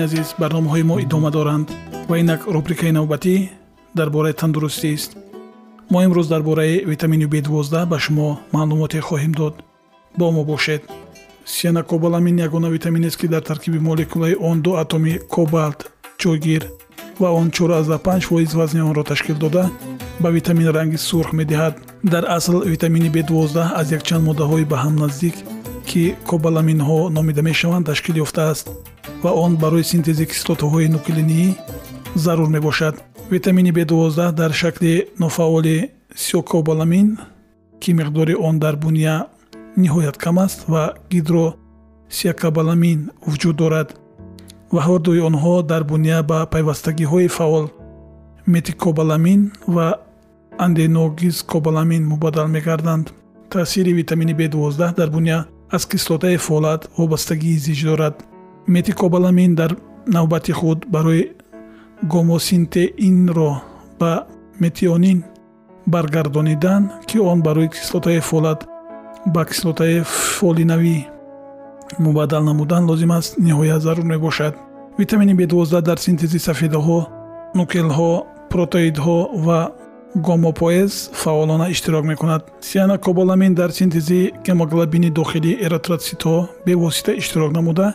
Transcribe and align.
шунавандагони 0.00 0.04
азиз 0.04 0.34
барномаҳои 0.38 0.82
мо 0.82 0.96
идома 1.00 1.30
доранд 1.30 1.68
ва 2.08 2.18
инак 2.18 2.40
рубрикаи 2.54 2.92
навбатӣ 2.92 3.50
дар 3.94 4.08
бораи 4.10 4.32
тандурустист 4.32 5.16
мо 5.90 5.98
имрӯз 6.06 6.26
дар 6.28 6.42
бораи 6.42 6.84
витамини 6.84 7.26
б12 7.26 7.86
ба 7.86 7.98
шумо 7.98 8.38
маълумоте 8.52 9.00
хоҳем 9.00 9.32
дод. 9.32 9.54
Бо 10.18 10.30
мо 10.32 10.44
бошед. 10.44 10.82
Сианакобаламин 11.46 12.38
ягона 12.46 12.68
витаминест 12.70 13.16
ки 13.20 13.26
дар 13.28 13.42
таркиби 13.42 13.78
молекулаи 13.78 14.34
он 14.50 14.62
ду 14.62 14.70
атоми 14.82 15.18
кобалт 15.34 15.80
ҷойгир 16.20 16.62
ва 17.20 17.28
он 17.40 17.50
45 17.50 18.20
фоиз 18.28 18.54
вазни 18.54 18.80
онро 18.80 19.02
ташкил 19.04 19.36
дода 19.36 19.70
ба 20.20 20.28
витамин 20.30 20.68
ранги 20.76 20.96
сурх 20.96 21.32
медиҳад. 21.32 21.74
Дар 22.02 22.24
асл 22.36 22.56
витамини 22.74 23.10
б12 23.10 23.72
аз 23.80 23.86
якчанд 23.92 24.24
моддаҳои 24.28 24.64
ба 24.64 24.76
ҳам 24.84 24.94
наздик 25.02 25.34
ки 25.88 26.02
кобаламинҳо 26.30 26.98
номида 27.16 27.42
мешаванд 27.42 27.86
ташкил 27.86 28.16
ёфтааст 28.24 28.66
ва 29.22 29.30
он 29.44 29.56
барои 29.56 29.84
синтези 29.84 30.24
кислотаҳои 30.32 30.92
нуклеинӣ 30.94 31.42
зарур 32.14 32.48
мебошад. 32.48 32.94
Витамини 33.30 33.72
б12 33.72 34.32
дар 34.32 34.52
шакли 34.52 35.06
нофаъоли 35.18 35.90
сиокобаламин 36.14 37.18
ки 37.80 37.92
миқдори 37.92 38.34
он 38.34 38.58
дар 38.58 38.76
буния 38.76 39.26
ниҳоят 39.76 40.16
кам 40.16 40.38
аст 40.38 40.64
ва 40.68 40.94
гидросиакобаламин 41.10 43.10
вуҷуд 43.26 43.56
дорад. 43.56 44.00
Ва 44.72 44.80
ҳардуи 44.88 45.20
онҳо 45.28 45.62
дар 45.62 45.84
буния 45.84 46.22
ба 46.22 46.46
пайвастагиҳои 46.52 47.28
фаъол 47.28 47.66
метикобаламин 48.46 49.52
ва 49.74 49.88
анденогизкобаламин 50.58 52.04
мубаддал 52.12 52.48
мегарданд. 52.48 53.06
Таъсири 53.50 53.92
витамини 54.00 54.34
б12 54.34 54.96
дар 54.96 55.10
буния 55.10 55.44
аз 55.70 55.86
кислотаи 55.86 56.38
фолат 56.38 56.90
вобастагии 56.98 57.58
зич 57.58 57.84
дорад 57.84 58.29
метикобаламин 58.66 59.54
дар 59.54 59.76
навбати 60.06 60.52
худ 60.52 60.86
барои 60.86 61.32
гомосинтеинро 62.02 63.62
ба 63.98 64.26
метионин 64.58 65.24
баргардонидан 65.86 66.90
ки 67.06 67.18
он 67.18 67.42
барои 67.42 67.68
кислотаи 67.68 68.20
фолат 68.20 68.66
ба 69.26 69.44
кислотаи 69.44 70.02
фолинавӣ 70.02 71.06
мубаддал 71.98 72.42
намудан 72.42 72.86
лозим 72.86 73.12
аст. 73.12 73.38
Ниҳоят 73.38 73.82
зарур 73.82 74.04
мебошад. 74.04 74.54
Витамини 74.98 75.34
б12 75.34 75.80
дар 75.82 75.98
синтези 75.98 76.38
сафедаҳо 76.38 77.06
нукелҳо 77.54 78.26
протеидҳо 78.50 79.18
ва 79.46 79.72
гомопоэз 80.14 81.10
фаъолона 81.12 81.70
иштирок 81.70 82.04
мекунад. 82.04 82.42
Сианакобаламин 82.60 83.54
дар 83.54 83.70
синтези 83.70 84.32
гемоглобини 84.46 85.10
дохили 85.10 85.58
эритроцитҳо 85.64 86.48
бевосита 86.66 87.12
иштирок 87.12 87.52
намуда 87.52 87.94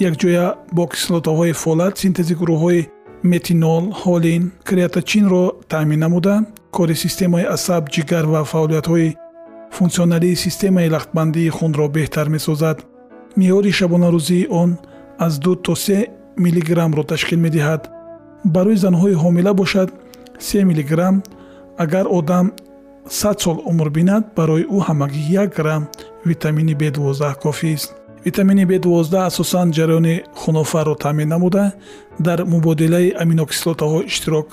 якҷоя 0.00 0.46
бо 0.76 0.84
кислотаҳои 0.92 1.52
фолат 1.62 1.94
синтези 2.02 2.34
гурӯҳҳои 2.40 2.88
метинол 3.32 3.84
ҳолин 4.02 4.42
креаточинро 4.68 5.44
таъмин 5.72 6.00
намуда. 6.04 6.34
Кори 6.76 6.94
системаи 7.04 7.44
асаб 7.56 7.82
ҷигар 7.94 8.24
ва 8.32 8.40
фаъолиятҳои 8.50 9.16
функсионалии 9.76 10.40
системаи 10.44 10.92
лахтбандии 10.94 11.54
хунро 11.56 11.86
беҳтар 11.96 12.26
месозад. 12.36 12.76
Меъёри 13.38 13.72
шабонарӯзии 13.78 14.48
он 14.62 14.70
аз 15.26 15.32
ду 15.44 15.52
то 15.64 15.74
се 15.84 15.98
миллиграммро 16.44 17.02
ташкил 17.10 17.40
медиҳад. 17.46 17.82
Барои 18.54 18.76
занҳои 18.84 19.20
ҳомила 19.22 19.52
бошад 19.60 19.88
се 20.38 20.58
миллиграмм 20.68 21.16
агар 21.84 22.06
одам 22.18 22.46
сад 23.20 23.36
сол 23.40 23.58
умр 23.70 23.88
бинад 23.96 24.24
барои 24.36 24.64
ӯ 24.76 24.78
ҳамагӣ 24.86 25.22
як 25.42 25.48
грамм 25.58 25.88
витамини 26.28 26.74
б12 26.80 27.34
кофист 27.44 27.88
витамини 28.26 28.66
б12 28.66 29.26
асосан 29.26 29.70
ҷараёни 29.70 30.22
хунофаро 30.34 30.94
таъмин 30.94 31.28
намуда 31.28 31.64
дар 32.26 32.38
мубодилаи 32.44 33.14
аминокислотаҳо 33.22 34.00
иштирок 34.10 34.48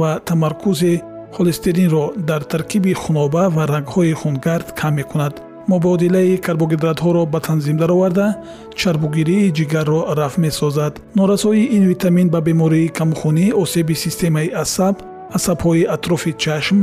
ва 0.00 0.10
тамаркузи 0.28 1.02
холестеринро 1.36 2.04
дар 2.28 2.42
таркиби 2.52 2.92
хуноба 3.02 3.44
ва 3.56 3.64
рагҳои 3.74 4.12
хунгард 4.20 4.66
кам 4.80 4.94
мекунад. 4.94 5.34
Мубодилаи 5.72 6.40
карбогидратҳоро 6.46 7.22
ба 7.32 7.40
танзим 7.46 7.76
дароварда 7.82 8.26
чарбугирии 8.80 9.52
ҷигарро 9.58 10.00
рафъ 10.18 10.40
месозад. 10.40 10.94
Норасоии 11.16 11.70
ин 11.76 11.84
витамин 11.92 12.28
ба 12.34 12.40
бемории 12.46 12.92
камухунӣ 12.98 13.46
осеби 13.62 13.94
системаи 14.04 14.48
асаб 14.64 14.96
асабҳои 15.36 15.88
атрофи 15.94 16.32
чашм 16.42 16.78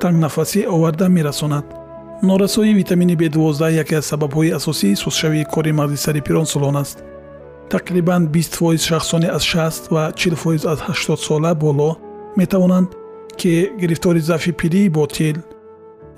тангнафасӣ 0.00 0.60
оварда 0.74 1.06
мерасонад 1.16 1.79
норасоии 2.22 2.74
витамини 2.74 3.16
б12 3.16 3.70
яке 3.72 3.94
аз 3.94 4.06
сабабҳои 4.12 4.54
асосии 4.54 4.96
сустшавии 4.96 5.44
кори 5.44 5.72
мағзи 5.72 5.96
сари 5.96 6.20
пиронсолон 6.20 6.76
аст. 6.76 7.04
тақрибан 7.70 8.28
20 8.28 8.56
фоиз 8.56 8.82
шахсоне 8.84 9.26
аз 9.26 9.42
60 9.42 9.90
ва 9.90 10.12
40 10.16 10.34
фоиз 10.34 10.64
аз 10.64 10.80
80 10.80 11.16
сола 11.16 11.54
боло 11.54 11.96
метавонанд 12.36 12.88
ки 13.36 13.70
гирифтори 13.80 14.20
заъфи 14.20 14.52
пирии 14.52 14.88
ботил 14.88 15.36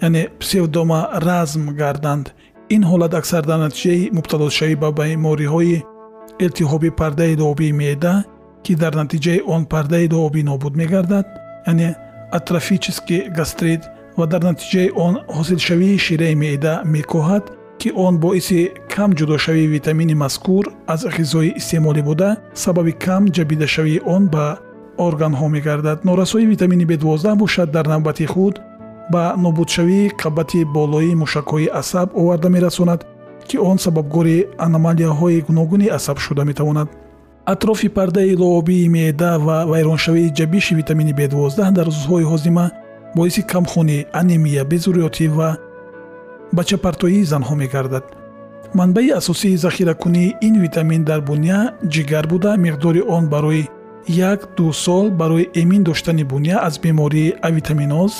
яъне 0.02 0.28
псевдома 0.40 1.08
разм 1.26 1.68
гарданд. 1.80 2.34
ин 2.70 2.82
ҳолат 2.84 3.14
аксар 3.14 3.42
дар 3.42 3.58
натиҷаи 3.66 4.10
мубталошавӣ 4.16 4.74
ба 4.82 4.88
бемориҳои 4.98 5.82
илтиҳоби 6.44 6.90
пардаи 7.00 7.36
дуобии 7.36 7.72
меъда 7.80 8.14
ки 8.64 8.72
дар 8.82 8.92
натиҷаи 9.02 9.40
он 9.54 9.62
пардаи 9.72 10.08
дуобӣ 10.08 10.42
нобуд 10.50 10.74
мегардад 10.80 11.26
яъне 11.70 11.88
атрофический 12.38 13.22
гастрит 13.38 13.82
ва 14.18 14.26
дар 14.32 14.42
натиҷаи 14.50 14.88
он 15.06 15.14
ҳосилшавии 15.36 15.98
шираи 16.06 16.34
меъда 16.42 16.74
мекоҳад 16.94 17.44
ки 17.80 17.88
он 18.06 18.14
боиси 18.24 18.60
кам 18.94 19.10
ҷудошавии 19.18 19.72
витамини 19.76 20.14
мазкур 20.24 20.64
аз 20.94 21.00
ғизои 21.16 21.54
истеъмолӣ 21.60 22.02
буда 22.08 22.30
сабаби 22.64 22.92
кам 23.04 23.22
ҷабидашавии 23.36 24.04
он 24.14 24.22
ба 24.34 24.46
органҳо 25.06 25.48
мегардад. 25.48 26.04
Норасоии 26.04 26.46
витамини 26.46 26.84
б12 26.86 27.34
бошад 27.36 27.70
дар 27.70 27.86
навбати 27.86 28.26
худ 28.26 28.54
ба 29.12 29.34
нобудшавии 29.44 30.12
қабати 30.22 30.64
болоии 30.64 31.14
мушакҳои 31.22 31.72
асаб 31.80 32.08
оварда 32.14 32.48
мерасонад 32.48 33.00
ки 33.48 33.56
он 33.58 33.78
сабабгори 33.78 34.46
аномалияҳои 34.58 35.44
гуногуни 35.48 35.88
асаб 35.98 36.18
шуда 36.18 36.44
метавонад. 36.44 36.88
Атрофи 37.44 37.88
пардаи 37.88 38.36
лообии 38.36 38.88
меъда 38.88 39.38
ва 39.38 39.66
вайроншавии 39.66 40.32
ҷабиши 40.38 40.74
витамини 40.74 41.12
б12 41.12 41.72
дар 41.72 41.86
зузҳои 41.86 42.24
ҳозима 42.32 42.70
боиси 43.16 43.42
камхунӣ 43.52 43.98
анемия 44.20 44.64
безурётӣ 44.72 45.26
ва 45.36 45.50
бачапартоии 46.52 47.28
занҳо 47.32 47.54
мегардад. 47.62 48.04
Манбаи 48.74 49.10
асосии 49.20 49.56
захиракунии 49.56 50.34
ин 50.40 50.54
витамин 50.64 51.02
дар 51.04 51.20
буня 51.20 51.58
ҷигар 51.92 52.26
буда. 52.32 52.56
Миқдори 52.56 53.02
он 53.16 53.24
барои 53.34 53.68
як 54.08 54.40
ду 54.56 54.72
сол 54.72 55.10
барои 55.10 55.50
эмин 55.54 55.82
доштани 55.84 56.24
буня 56.24 56.56
аз 56.62 56.78
бемории 56.78 57.34
авитаминоз 57.42 58.12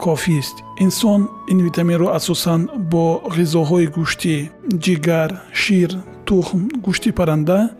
кофист 0.00 0.56
инсон 0.80 1.28
ин 1.48 1.58
витаминро 1.66 2.08
асосан 2.18 2.68
бо 2.90 3.04
ғизоҳои 3.36 3.86
гӯшти 3.96 4.50
ҷигар 4.84 5.30
шир 5.52 5.90
тухм 6.24 6.62
гӯшти 6.84 7.10
парранда 7.12 7.70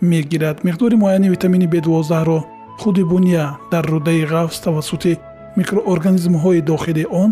мегирад. 0.00 0.56
Миқдори 0.64 0.96
муайяни 0.96 1.28
витамини 1.34 1.66
б12ро 1.66 2.38
худи 2.80 3.04
буня 3.04 3.44
дар 3.70 3.84
рӯдаи 3.92 4.22
ғафз 4.32 4.58
тавассути 4.64 5.18
микроорганизмҳои 5.58 6.60
дохили 6.70 7.04
он 7.22 7.30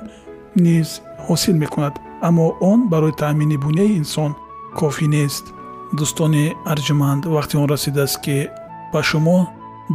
низ 0.67 0.89
ҳосил 1.27 1.57
мекунад 1.63 1.95
аммо 2.29 2.47
он 2.71 2.79
барои 2.93 3.19
таъмини 3.23 3.57
буняи 3.65 3.97
инсон 4.01 4.31
кофӣ 4.79 5.07
нест. 5.17 5.45
Дӯстони 5.99 6.45
арҷуманд 6.73 7.23
вақти 7.35 7.55
он 7.63 7.67
расидааст 7.75 8.19
ки 8.25 8.39
ба 8.93 9.01
шумо 9.09 9.39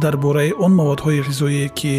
дар 0.02 0.14
бораи 0.24 0.52
он 0.64 0.72
маводҳои 0.80 1.24
ғизоие 1.28 1.68
ки 1.78 1.94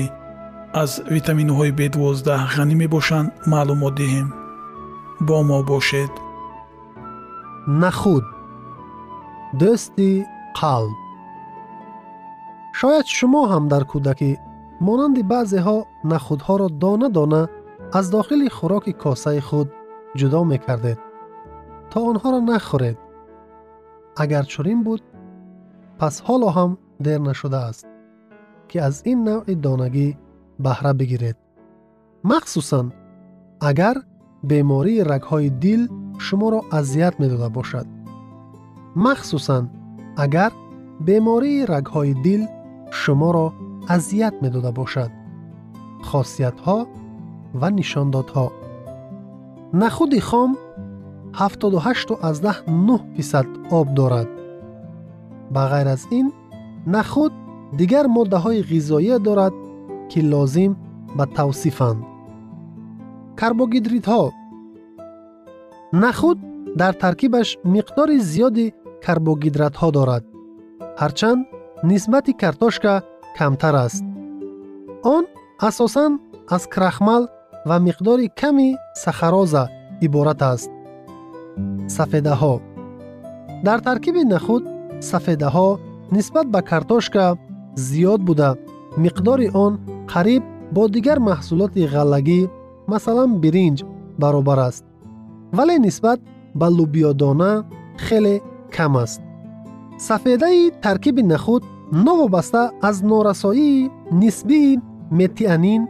аз 0.81 0.91
витаминҳои 1.15 1.71
б12 1.79 2.55
ғанӣ 2.55 2.75
мебошанд 2.81 3.29
маълумот 3.51 3.93
диҳем. 3.99 4.27
Бо 5.27 5.37
мо 5.49 5.59
бошед. 5.69 6.13
Нахуд. 7.81 8.25
Дӯсти 9.59 10.09
қалб. 10.59 10.95
Шояд 12.79 13.07
шумо 13.17 13.41
ҳам 13.51 13.63
дар 13.71 13.83
кӯдакӣ 13.91 14.31
монанди 14.85 15.23
баъзеҳо 15.31 15.77
нахудҳоро 16.11 16.67
дона 16.83 17.07
дона 17.17 17.41
аз 17.97 18.05
дохили 18.15 18.47
хӯроки 18.57 18.93
косаи 19.03 19.41
худ 19.47 19.67
ҷудо 20.19 20.41
мекардед 20.51 20.99
то 21.91 21.97
онҳоро 22.09 22.39
нахӯред 22.51 22.97
агар 24.23 24.45
чунин 24.53 24.79
буд 24.87 25.01
пас 25.99 26.15
ҳоло 26.27 26.49
ҳам 26.57 26.71
дер 27.05 27.19
нашудааст 27.29 27.85
ки 28.69 28.77
аз 28.87 28.95
ин 29.11 29.19
навъи 29.27 29.55
донагӣ 29.65 30.07
баҳра 30.65 30.91
бигиред 30.99 31.37
махсусан 32.31 32.87
агар 33.69 33.97
бемории 34.49 35.05
рагҳои 35.11 35.49
дил 35.63 35.81
шуморо 36.25 36.59
азият 36.79 37.15
медода 37.21 37.49
бошад 37.57 37.87
махсусан 39.05 39.63
агар 40.25 40.51
бемории 41.07 41.67
рагҳои 41.73 42.13
дил 42.25 42.41
шуморо 43.01 43.47
азият 43.95 44.35
медода 44.41 44.71
бошад 44.71 45.11
хосиятҳо 46.09 46.77
ва 47.59 47.69
нишондодҳо 47.77 48.47
нахуди 49.81 50.19
хом 50.29 50.51
78 51.39 53.15
фисад 53.15 53.47
об 53.79 53.87
дорад 53.99 54.29
ба 55.53 55.63
ғайр 55.71 55.87
аз 55.95 56.03
ин 56.19 56.27
нахуд 56.95 57.33
дигар 57.79 58.05
моддаҳои 58.17 58.65
ғизоие 58.71 59.17
дорад 59.27 59.53
ки 60.09 60.19
лозим 60.31 60.71
ба 61.17 61.25
тавсифанд 61.37 61.99
карбогидритҳо 63.39 64.23
нахуд 66.03 66.37
дар 66.81 66.93
таркибаш 67.03 67.49
миқдори 67.73 68.17
зиёди 68.31 68.65
карбогидратҳо 69.05 69.89
дорад 73.39 73.61
ҳарчанд 73.61 73.61
нисбати 73.61 73.69
картошка 73.69 73.69
камтар 73.69 73.75
аст 73.75 74.03
он 75.03 75.25
асосан 75.59 76.19
аз 76.49 76.67
крахмал 76.67 77.27
ва 77.65 77.79
миқдори 77.79 78.29
ками 78.39 78.77
сахароза 78.95 79.69
иборат 80.01 80.41
аст 80.41 80.71
сафедаҳо 81.87 82.61
дар 83.63 83.79
таркиби 83.79 84.23
нахуд 84.23 84.63
сафедаҳо 84.99 85.79
нисбат 86.11 86.47
ба 86.47 86.61
картошка 86.61 87.37
зиёд 87.75 88.21
буда 88.21 88.55
миқдори 88.97 89.51
он 89.53 89.79
қариб 90.13 90.43
бо 90.71 90.87
дигар 90.87 91.19
маҳсулоти 91.19 91.87
ғаллагӣ 91.93 92.49
масалан 92.87 93.39
биринҷ 93.39 93.85
баробар 94.17 94.59
аст 94.59 94.85
вале 95.51 95.79
нисбат 95.79 96.19
ба 96.55 96.67
лубиёдона 96.67 97.65
хеле 97.97 98.41
кам 98.71 98.97
аст 98.97 99.21
сафедаи 99.97 100.71
таркиби 100.81 101.21
нахуд 101.91 102.03
новобаста 102.03 102.71
аз 102.81 103.01
норасоии 103.01 103.89
нисбии 104.11 104.79
метианин 105.11 105.87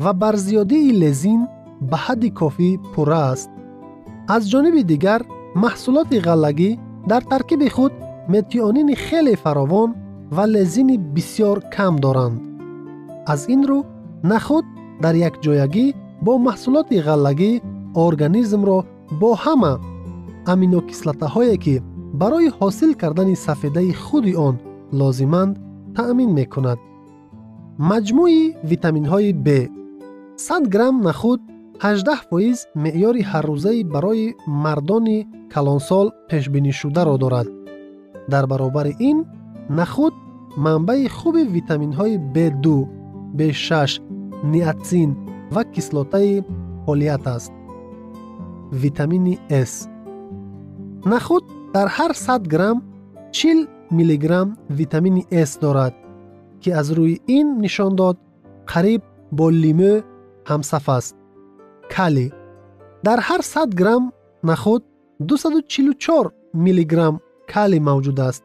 ва 0.00 0.12
барзиёдии 0.12 0.92
лезин 0.92 1.46
ба 1.80 1.96
ҳадди 1.96 2.30
кофӣ 2.30 2.78
пурра 2.94 3.30
аст 3.32 3.50
аз 4.28 4.42
ҷониби 4.52 4.82
дигар 4.82 5.20
маҳсулоти 5.54 6.18
ғаллагӣ 6.26 6.78
дар 7.06 7.22
таркиби 7.22 7.68
худ 7.68 7.92
метионини 8.28 8.94
хеле 8.94 9.36
фаровон 9.36 9.94
ва 10.30 10.46
лезини 10.46 10.96
бисьёр 10.98 11.62
кам 11.74 11.96
доранд 11.96 12.40
аз 13.26 13.48
ин 13.48 13.62
рӯ 13.68 13.84
нахуд 14.22 14.64
дар 15.02 15.14
якҷоягӣ 15.14 15.94
бо 16.22 16.32
маҳсулоти 16.38 16.96
ғаллагӣ 17.08 17.52
организмро 17.94 18.78
бо 19.20 19.30
ҳама 19.44 19.72
аминокислотаҳое 20.52 21.56
ки 21.64 21.82
барои 22.20 22.48
ҳосил 22.58 22.92
кардани 22.94 23.36
сафедаи 23.36 23.92
худи 23.92 24.34
он 24.34 24.56
лозиманд 24.92 25.54
таъмин 25.96 26.30
мекунад 26.40 26.78
маҷмӯи 27.90 28.42
витаминҳои 28.70 29.32
б 29.46 29.48
100 30.36 30.68
грамм 30.74 30.96
нахуд 31.08 31.40
18 31.82 32.28
фоиз 32.28 32.58
меъёри 32.84 33.22
ҳаррӯзаи 33.30 33.80
барои 33.94 34.34
мардони 34.64 35.18
калонсол 35.52 36.06
пешбинишударо 36.28 37.16
дорад 37.22 37.48
дар 38.32 38.44
баробари 38.52 38.94
ин 39.10 39.18
нахуд 39.78 40.14
манбаи 40.64 41.04
хуби 41.16 41.42
витаминҳои 41.56 42.14
б2 42.34 42.66
б6 43.38 44.02
ниатсин 44.52 45.10
ва 45.54 45.62
кислотаи 45.74 46.44
полият 46.86 47.26
аст 47.36 47.52
витамини 48.82 49.34
с 49.70 49.72
нахуд 51.12 51.44
дар 51.74 51.88
ҳар 51.96 52.12
100 52.12 52.48
грамм 52.52 52.78
40 53.32 53.77
миллиграмм 53.90 54.56
витамини 54.68 55.26
с 55.30 55.58
дорад 55.62 55.94
ки 56.60 56.70
аз 56.80 56.88
рӯи 56.96 57.20
ин 57.38 57.46
нишон 57.64 57.92
дод 58.00 58.16
қариб 58.72 59.02
бо 59.36 59.46
лимӯ 59.62 59.94
ҳамсаф 60.50 60.86
аст 60.98 61.14
кали 61.94 62.26
дар 63.06 63.18
ҳар 63.28 63.42
100 63.42 63.74
грамм 63.80 64.04
нахуд 64.42 64.82
244 65.20 66.32
миллиграмм 66.54 67.20
кали 67.52 67.78
мавҷуд 67.88 68.18
аст 68.28 68.42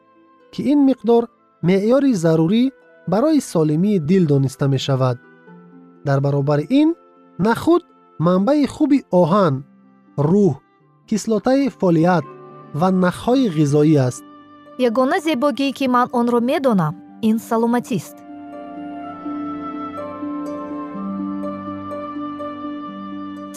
ки 0.52 0.60
ин 0.72 0.80
миқдор 0.88 1.22
меъёри 1.68 2.12
зарурӣ 2.24 2.64
барои 3.12 3.40
солимии 3.52 3.98
дил 3.98 4.24
дониста 4.26 4.66
мешавад 4.74 5.16
дар 6.06 6.18
баробари 6.20 6.66
ин 6.80 6.88
нахуд 7.38 7.82
манбаи 8.26 8.66
хуби 8.74 8.98
оҳан 9.20 9.54
рӯҳ 10.30 10.54
кислотаи 11.08 11.68
фолият 11.80 12.24
ва 12.80 12.88
нахҳои 13.04 13.46
ғизоӣ 13.56 13.96
аст 14.08 14.24
ягона 14.78 15.18
зебогӣ 15.20 15.68
ки 15.78 15.86
ман 15.94 16.08
онро 16.12 16.40
медонам 16.40 16.94
ин 17.28 17.38
саломатист. 17.38 18.16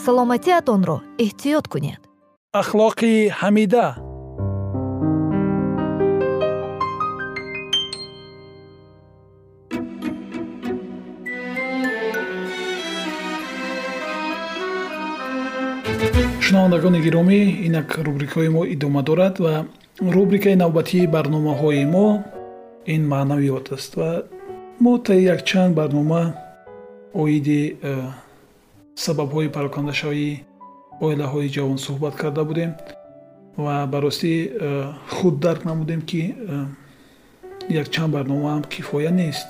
Саломатиатонро 0.06 0.98
эҳтиёт 1.26 1.66
кунед. 1.74 2.02
Ахлоқи 2.62 3.14
ҳамида. 3.40 3.88
Шунавандагони 16.46 17.00
гиромӣ 17.06 17.40
инак 17.68 17.90
рубрикаҳои 18.06 18.50
мо 18.56 18.62
идома 18.74 19.02
дорад 19.10 19.36
ва 19.44 19.56
рубрикаи 20.00 20.56
навбатии 20.56 21.08
барномаҳои 21.08 21.86
мо 21.86 22.08
ин 22.94 23.02
маънавиёт 23.14 23.66
аст 23.78 23.92
ва 24.00 24.24
мо 24.80 24.94
таи 25.06 25.22
якчанд 25.36 25.76
барнома 25.76 26.24
оиди 27.14 27.78
э, 27.82 27.94
сабабҳои 28.96 29.54
парокандашавии 29.58 30.44
оилаҳои 31.06 31.54
ҷавон 31.56 31.78
суҳбат 31.86 32.16
карда 32.22 32.44
будем 32.50 32.72
ва 33.58 33.76
баростӣ 33.94 34.34
э, 34.46 34.50
худ 35.16 35.36
дарк 35.40 35.62
намудем 35.66 36.02
ки 36.10 36.22
э, 36.38 36.66
якчанд 37.82 38.14
барномаам 38.14 38.64
кифоя 38.64 39.12
нест. 39.12 39.50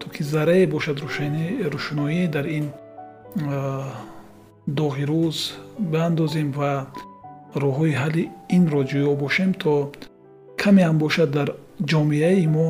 То 0.00 0.10
ки 0.10 0.22
заррае 0.22 0.66
бошад 0.66 0.98
рӯшноӣ 1.74 2.28
дар 2.34 2.46
ин 2.58 2.66
доғи 4.66 5.04
рӯз 5.12 5.38
беандозем 5.78 6.50
ва 6.58 6.86
роҳҳои 7.62 7.94
ҳалли 8.02 8.24
инро 8.56 8.80
ҷӯё 8.90 9.12
бошем 9.24 9.50
то 9.62 9.72
каме 10.62 10.82
ҳам 10.88 10.98
бошад 11.04 11.28
дар 11.38 11.48
ҷомеаи 11.90 12.46
мо 12.56 12.68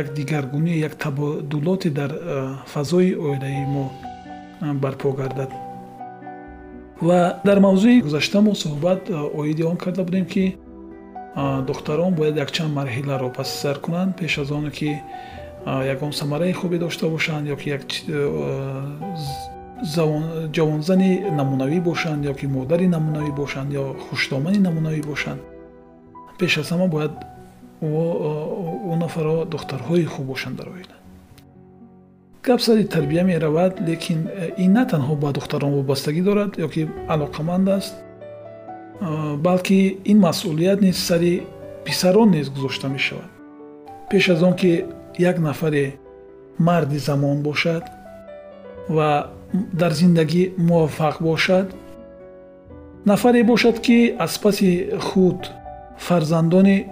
як 0.00 0.06
дигаргунӣ 0.16 0.74
як 0.88 0.94
табодулоте 1.04 1.90
дар 1.90 2.10
фазои 2.72 3.10
оилаи 3.26 3.64
мо 3.74 3.84
барпо 4.82 5.12
гардад. 5.12 5.50
Ва 7.00 7.40
дар 7.44 7.58
мавзӯи 7.66 8.00
гузашта 8.06 8.40
мо 8.40 8.52
суҳбат 8.54 9.02
оиди 9.40 9.62
он 9.62 9.76
карда 9.76 10.02
будем 10.04 10.26
ки 10.26 10.56
духтарон 11.68 12.14
бояд 12.14 12.36
якчанд 12.36 12.72
марҳиларо 12.78 13.28
пасисар 13.38 13.76
кунанд 13.84 14.16
пеш 14.16 14.38
аз 14.38 14.50
оне 14.50 14.70
ки 14.70 14.90
ягон 15.66 16.12
самараи 16.12 16.52
хубе 16.52 16.78
дошта 16.78 17.08
бошанд 17.08 17.48
ё 17.48 17.56
ки 17.56 17.68
як 17.70 17.82
ҷавонзани 20.56 21.10
намунавӣ 21.38 21.78
бошанд 21.80 22.20
ё 22.30 22.34
ки 22.38 22.46
модари 22.46 22.86
намунавӣ 22.96 23.32
бошанд 23.40 23.68
ё 23.72 23.84
хушдомани 24.04 24.58
намунавӣ 24.66 25.02
бошанд. 25.10 25.40
Пеш 26.38 26.58
аз 26.58 26.68
ҳама 26.72 26.86
бояд 26.94 27.12
ӯ 27.82 28.94
нафаро 29.02 29.36
духтарҳои 29.52 30.04
хуб 30.04 30.26
бошанд 30.26 30.56
дар 30.56 30.68
оила 30.76 30.96
гап 32.48 32.60
сари 32.60 32.84
тарбия 32.84 33.24
меравад 33.24 33.80
лекин 33.88 34.28
ин 34.64 34.72
на 34.72 34.84
танҳо 34.92 35.14
ба 35.22 35.32
духтарон 35.32 35.72
вобастагӣ 35.78 36.22
дорад 36.28 36.52
ё 36.64 36.68
ки 36.74 36.82
алоқаманд 37.14 37.68
аст. 37.78 37.94
Балки 39.46 39.98
ин 40.04 40.18
масъулият 40.26 40.80
низ 40.80 40.96
сари 41.08 41.46
писарон 41.84 42.30
низ 42.30 42.50
гузошта 42.50 42.88
мешавад. 42.88 43.30
Пеш 44.10 44.28
аз 44.28 44.42
он 44.42 44.54
ки 44.54 44.84
як 45.18 45.38
нафаре 45.38 45.94
марди 46.58 46.98
замон 46.98 47.42
бошад 47.42 47.84
ва 48.88 49.30
дар 49.52 49.92
зиндагӣ 49.92 50.52
муваффақ 50.58 51.16
бошад. 51.22 51.74
Нафаре 53.04 53.44
бошад 53.44 53.80
ки 53.80 54.14
аз 54.18 54.38
паси 54.38 54.90
худ 55.00 55.50
фарзандони 55.98 56.86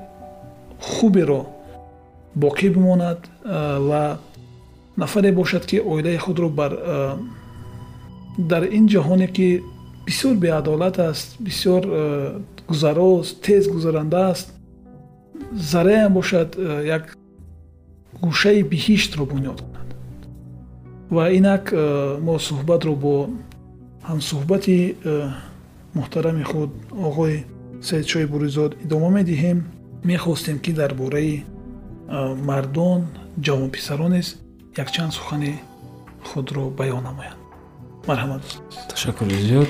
хуберо 0.81 1.47
боқӣ 2.37 2.69
бимонад 2.75 3.21
ва 3.89 4.19
нафаре 4.97 5.33
бошад 5.33 5.67
ки 5.67 5.77
оилаи 5.81 6.17
худро 6.17 6.49
дар 8.39 8.63
ин 8.79 8.87
ҷаҳоне 8.89 9.29
ки 9.37 9.63
бисёр 10.07 10.35
беадолат 10.35 10.99
аст 10.99 11.37
бисёр 11.41 11.83
гузарост 12.69 13.43
тез 13.43 13.69
гузаранда 13.69 14.31
аст 14.31 14.49
зараям 15.53 16.13
бошад 16.13 16.57
як 16.85 17.17
гӯшаи 18.23 18.63
биҳиштро 18.63 19.25
бунёд 19.33 19.59
кунад 19.61 19.76
ва 21.11 21.25
инак 21.39 21.73
мо 22.27 22.35
суҳбатро 22.49 22.95
бо 23.05 23.15
ҳамсуҳбати 24.09 24.79
муҳтарами 25.99 26.45
худ 26.51 26.71
оғои 27.09 27.37
саидшоҳи 27.89 28.27
бурӯзод 28.33 28.71
идома 28.85 29.11
медиҳем 29.19 29.59
мехостем 30.05 30.57
ки 30.65 30.73
дар 30.81 30.93
бораи 30.95 31.45
мардон 32.49 33.01
ҷавонписарон 33.47 34.13
низ 34.17 34.29
якчанд 34.83 35.13
сухани 35.19 35.53
худро 36.29 36.65
баён 36.81 37.03
намоянд. 37.09 37.39
Марҳамат 38.09 38.43
ташаккури 38.91 39.37
зиёд. 39.49 39.69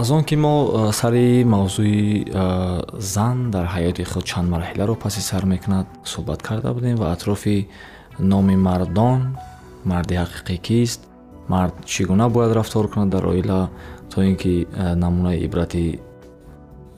Аз 0.00 0.10
он 0.10 0.22
ки 0.24 0.36
мо 0.36 0.92
сари 0.92 1.44
мавзӯи 1.44 2.32
зан 3.14 3.50
дар 3.50 3.66
ҳаёти 3.74 4.02
худ 4.12 4.24
чанд 4.30 4.48
марҳиларо 4.54 4.94
паси 5.04 5.20
сар 5.30 5.44
мекунад 5.44 5.86
суҳбат 6.12 6.40
карда 6.48 6.68
будем 6.74 6.96
ва 6.96 7.12
атрофи 7.12 7.68
номи 8.18 8.56
мардон 8.56 9.20
марди 9.92 10.14
ҳақиқӣ 10.22 10.56
кист? 10.66 11.00
Мард 11.52 11.74
чӣ 11.92 12.02
гуна 12.10 12.26
бояд 12.28 12.52
рафтор 12.58 12.84
кунад 12.90 13.08
дар 13.14 13.24
оила 13.32 13.60
то 14.10 14.22
ин 14.22 14.36
ки 14.42 14.66
намунаи 15.02 15.44
ибрати 15.46 16.00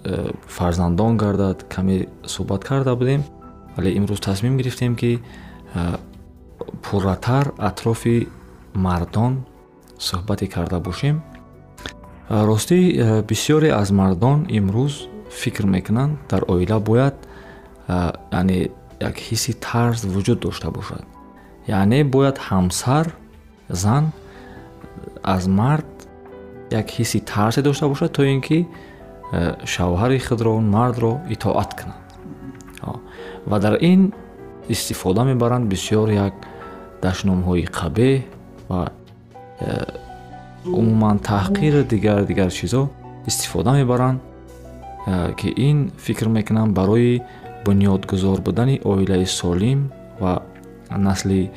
Э, 0.04 0.30
фарзандон 0.46 1.16
гардад? 1.16 1.66
Каме 1.68 2.06
суҳбат 2.24 2.64
карда 2.64 2.96
будем? 2.96 3.22
Вале 3.76 3.90
имрӯз 3.98 4.20
тасмим 4.20 4.56
гирифтем 4.56 4.96
ки 4.96 5.22
э, 5.74 5.96
пурратар 6.82 7.52
атрофи 7.58 8.28
мардон 8.72 9.44
суҳбате 9.98 10.46
карда 10.46 10.80
бошем. 10.80 11.22
Э, 12.30 12.44
ростӣ 12.46 13.22
бисёре 13.28 13.70
аз 13.70 13.90
мардон 13.90 14.46
имрӯз 14.48 15.06
фикр 15.30 15.66
мекунанд. 15.66 16.18
Дар 16.30 16.42
оила 16.48 16.80
бояд 16.80 17.16
яъне 18.32 18.70
як 19.00 19.16
ҳисси 19.16 19.52
тарз 19.52 20.00
вуҷуд 20.04 20.38
дошта 20.40 20.70
бошад 20.70 21.04
яъне 21.78 22.00
бояд 22.14 22.36
ҳамсар 22.48 23.06
зан 23.82 24.04
аз 25.34 25.42
мард 25.58 25.90
як 26.80 26.86
ҳисси 26.96 27.18
тарзе 27.30 27.60
дошта 27.62 27.84
бошад 27.92 28.10
то 28.16 28.22
ин 28.34 28.40
ки 28.48 28.58
Э, 29.32 29.54
шавҳари 29.64 30.18
худро 30.18 30.58
мардро 30.58 31.12
итоат 31.28 31.70
кунанд. 31.78 33.00
Ва 33.46 33.58
дар 33.60 33.78
ин 33.80 34.12
истифода 34.68 35.22
мебаранд 35.24 35.66
бисёр 35.70 36.08
як 36.10 36.34
дашномҳои 37.02 37.64
қабеҳ 37.78 38.22
ва 38.68 38.90
э, 39.60 39.84
умуман 40.66 41.18
таҳқир 41.18 41.84
дигар 41.84 42.24
дигар 42.24 42.50
чизо 42.50 42.90
истифода 43.26 43.72
мебаранд 43.72 44.20
э, 45.06 45.34
ки 45.38 45.48
ин 45.56 45.92
фикр 45.96 46.26
мекунам 46.28 46.74
барои 46.74 47.22
бунёдгузор 47.64 48.40
будани 48.40 48.80
оилаи 48.84 49.26
солим 49.26 49.92
ва 50.18 50.42
насли 50.96 51.50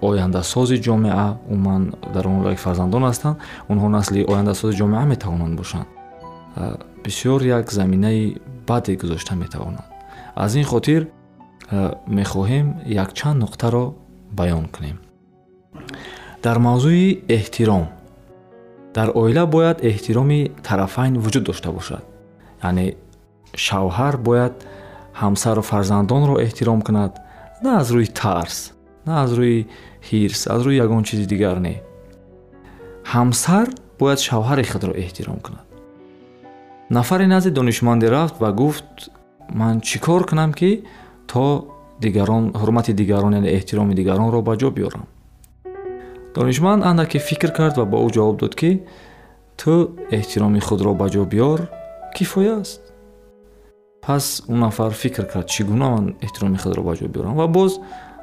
ояндасози 0.00 0.76
ҷомеа 0.86 1.38
умуман 1.50 1.94
дар 2.14 2.26
он 2.26 2.56
фарзандон 2.56 3.02
ҳастанд 3.02 3.36
онҳо 3.68 3.88
насли 3.88 4.24
ояндасози 4.24 4.76
ҷомеа 4.78 5.04
метавонанд 5.04 5.56
бошанд. 5.56 5.86
Бисёр 7.04 7.42
як 7.42 7.72
заминаи 7.72 8.36
баде 8.66 8.96
гузошта 8.96 9.34
метавонад 9.34 9.86
аз 10.34 10.54
ин 10.54 10.64
хотир 10.64 11.08
мехоҳем 12.18 12.66
якчанд 12.86 13.42
нуқтаро 13.42 13.94
баён 14.32 14.66
кунем. 14.74 14.98
Дар 16.42 16.58
мавзӯи 16.58 17.22
эҳтиром 17.28 17.86
дар 18.94 19.08
оила 19.14 19.46
бояд 19.46 19.78
эҳтироми 19.90 20.50
тарафайн 20.62 21.14
вуҷуд 21.24 21.44
дошта 21.44 21.70
бошад. 21.72 22.04
Яъне 22.62 22.96
шавҳар 23.56 24.16
бояд 24.16 24.54
ҳамсару 25.22 25.62
фарзандонро 25.62 26.34
эҳтиром 26.46 26.80
кунад 26.82 27.12
на 27.62 27.70
аз 27.80 27.88
рӯи 27.90 28.08
тарс 28.20 28.72
на 29.06 29.22
аз 29.22 29.30
рӯи 29.38 29.58
ҳирс 30.08 30.40
аз 30.54 30.60
рӯи 30.66 30.76
ягон 30.84 31.02
чизи 31.08 31.26
дигар 31.32 31.56
не. 31.66 31.74
Ҳамсар 33.12 33.66
бояд 34.00 34.20
шавҳари 34.26 34.64
худро 34.72 34.92
эҳтиром 35.02 35.38
кунад. 35.46 35.66
Нафаре 36.90 37.26
назди 37.26 37.50
донишманде 37.50 38.06
рафт 38.10 38.36
ва 38.42 38.50
гуфт 38.52 38.88
ман 39.60 39.80
чӣ 39.80 39.98
кор 40.06 40.22
кунам 40.30 40.52
ки 40.58 40.70
то 41.30 41.44
дигарон 42.02 42.44
ҳурмати 42.60 42.92
дигарон 43.00 43.32
яъне 43.38 43.50
эҳтироми 43.58 43.94
дигаронро 44.00 44.40
ба 44.48 44.54
ҷо 44.60 44.68
биёрам? 44.76 45.04
Донишманд 46.34 46.84
андаке 46.90 47.18
фикр 47.18 47.50
кард 47.58 47.74
ва 47.78 47.84
ба 47.92 47.98
ӯ 48.06 48.08
ҷавоб 48.16 48.36
дод 48.42 48.54
ки 48.60 48.70
ту 49.60 49.72
эҳтироми 50.18 50.60
худро 50.60 50.92
ба 51.00 51.06
ҷо 51.14 51.22
биёр 51.32 51.60
кифоя 52.16 52.54
аст 52.60 52.87
пас 54.08 54.42
он 54.48 54.60
нафар 54.60 54.92
фикр 54.92 55.24
кард 55.26 55.46
чӣ 55.52 55.64
гуна 55.64 55.88
ман 55.90 56.16
эҳтироми 56.24 56.56
худро 56.56 56.82
ба 56.82 56.92
ҷо 56.96 57.08
биёрам 57.14 57.34
ва 57.36 57.46
боз 57.46 57.72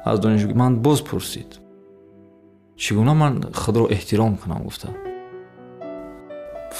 аз 0.04 0.18
донишманд 0.18 0.76
боз 0.86 1.00
пурсид 1.00 1.60
чӣ 2.76 2.94
гуна 2.98 3.14
ман 3.14 3.32
худро 3.54 3.84
эҳтиром 3.96 4.32
кунам 4.42 4.62
гуфта 4.64 4.88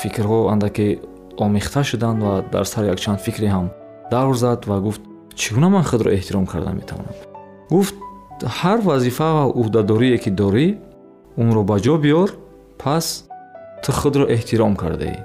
фикрҳо 0.01 0.49
андаке 0.53 0.99
омехта 1.39 1.85
шуданд 1.85 2.19
ва 2.23 2.45
дар 2.53 2.65
сар 2.73 2.85
якчанд 2.85 3.21
фикре 3.21 3.49
ҳам 3.57 3.67
давр 4.11 4.35
зад 4.35 4.67
ва 4.67 4.81
гуфт 4.81 5.03
чӣ 5.41 5.55
гуна 5.55 5.69
ман 5.69 5.85
худро 5.91 6.11
эҳтиром 6.17 6.47
карда 6.53 6.71
метавонам 6.81 7.15
гуфт 7.71 7.95
ҳар 8.59 8.79
вазифа 8.89 9.29
ва 9.37 9.45
уҳдадорие 9.61 10.19
ки 10.19 10.31
дорӣ 10.41 10.67
онро 11.43 11.63
ба 11.71 11.77
ҷо 11.85 11.95
биёр 12.05 12.29
пас 12.83 13.07
ту 13.83 13.93
худро 14.01 14.25
эҳтиром 14.37 14.75
кардаӣ 14.83 15.17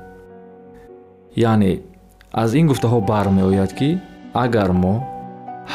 яъне 1.50 1.72
аз 2.34 2.54
ин 2.54 2.68
гуфтаҳо 2.68 3.00
бармеояд 3.12 3.72
ки 3.80 3.90
агар 4.34 4.72
мо 4.84 4.96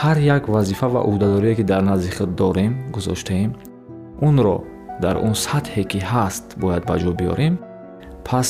ҳар 0.00 0.16
як 0.36 0.48
вазифа 0.48 0.88
ва 0.94 1.00
уҳдадорие 1.10 1.54
ки 1.58 1.64
дар 1.72 1.82
назди 1.90 2.10
худ 2.16 2.30
дорем 2.42 2.72
гузоштаем 2.94 3.50
онро 4.28 4.56
дар 5.04 5.16
он 5.26 5.34
сатҳе 5.46 5.82
ки 5.90 5.98
ҳаст 6.12 6.44
бояд 6.62 6.82
ба 6.88 6.94
ҷо 7.02 7.12
биёрем 7.20 7.54
пас 8.28 8.48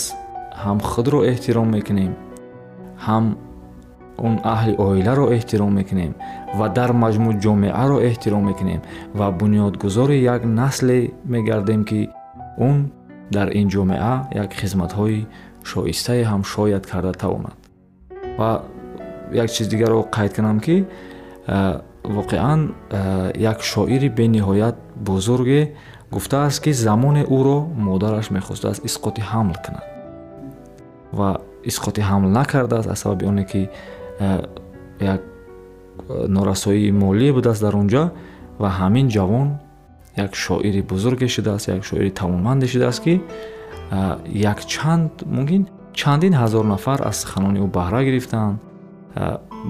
ҳам 0.62 0.78
худро 0.90 1.20
эҳтиром 1.32 1.68
мекунем 1.76 2.12
ҳам 3.06 3.24
он 4.26 4.34
аҳли 4.54 4.74
оиларо 4.86 5.26
эҳтиром 5.36 5.72
мекунем 5.78 6.12
ва 6.58 6.66
дар 6.78 6.90
маҷмӯъ 7.02 7.32
ҷомеаро 7.44 7.98
эҳтиром 8.08 8.42
мекунем 8.50 8.80
ва 9.18 9.26
бунёдгузори 9.40 10.18
як 10.34 10.42
насле 10.60 10.98
мегардем 11.34 11.82
ки 11.88 12.00
он 12.68 12.76
дар 13.36 13.48
ин 13.60 13.66
ҷомеа 13.74 14.14
як 14.42 14.50
хизматҳои 14.60 15.26
шоистае 15.70 16.22
ҳам 16.30 16.42
шояд 16.52 16.84
карда 16.92 17.12
тавонад 17.24 17.65
ва 18.38 18.62
як 19.32 19.50
чиз 19.50 19.68
дигарро 19.68 20.06
қайд 20.10 20.34
кунам 20.34 20.60
ки 20.60 20.84
воқеан 22.04 22.74
як 23.34 23.62
шоири 23.62 24.08
бениҳоят 24.08 24.76
бузурге 24.96 25.74
гуфтааст 26.10 26.62
ки 26.62 26.72
замоне 26.72 27.24
ӯро 27.24 27.58
модараш 27.76 28.30
мехостааст 28.30 28.84
исқоти 28.84 29.20
ҳамл 29.20 29.56
кунад. 29.64 29.84
Ва 31.12 31.40
исқоти 31.64 32.00
ҳамл 32.00 32.28
накардааст 32.28 32.88
аз 32.88 32.98
сабаби 33.00 33.26
оне 33.26 33.44
ки 33.44 33.68
э, 34.20 34.46
як 35.00 35.20
э, 36.08 36.26
норасоии 36.28 36.90
молие 36.90 37.32
будааст 37.32 37.60
дар 37.62 37.76
он 37.76 37.88
ҷо 37.88 38.10
ва 38.58 38.68
ҳамин 38.78 39.08
ҷавон 39.08 39.48
як 40.16 40.34
шоири 40.34 40.82
бузурге 40.82 41.28
шудааст 41.28 41.68
як 41.68 41.84
шоири 41.84 42.10
тавоманде 42.10 42.66
шудааст 42.66 43.02
ки 43.02 43.20
э, 43.90 44.18
якчанд 44.26 45.12
мумкин 45.26 45.66
чандин 45.96 46.34
ҳазор 46.42 46.64
нафар 46.64 47.00
аз 47.10 47.16
суханони 47.22 47.58
ӯ 47.64 47.66
баҳра 47.78 48.00
гирифтанд 48.08 48.56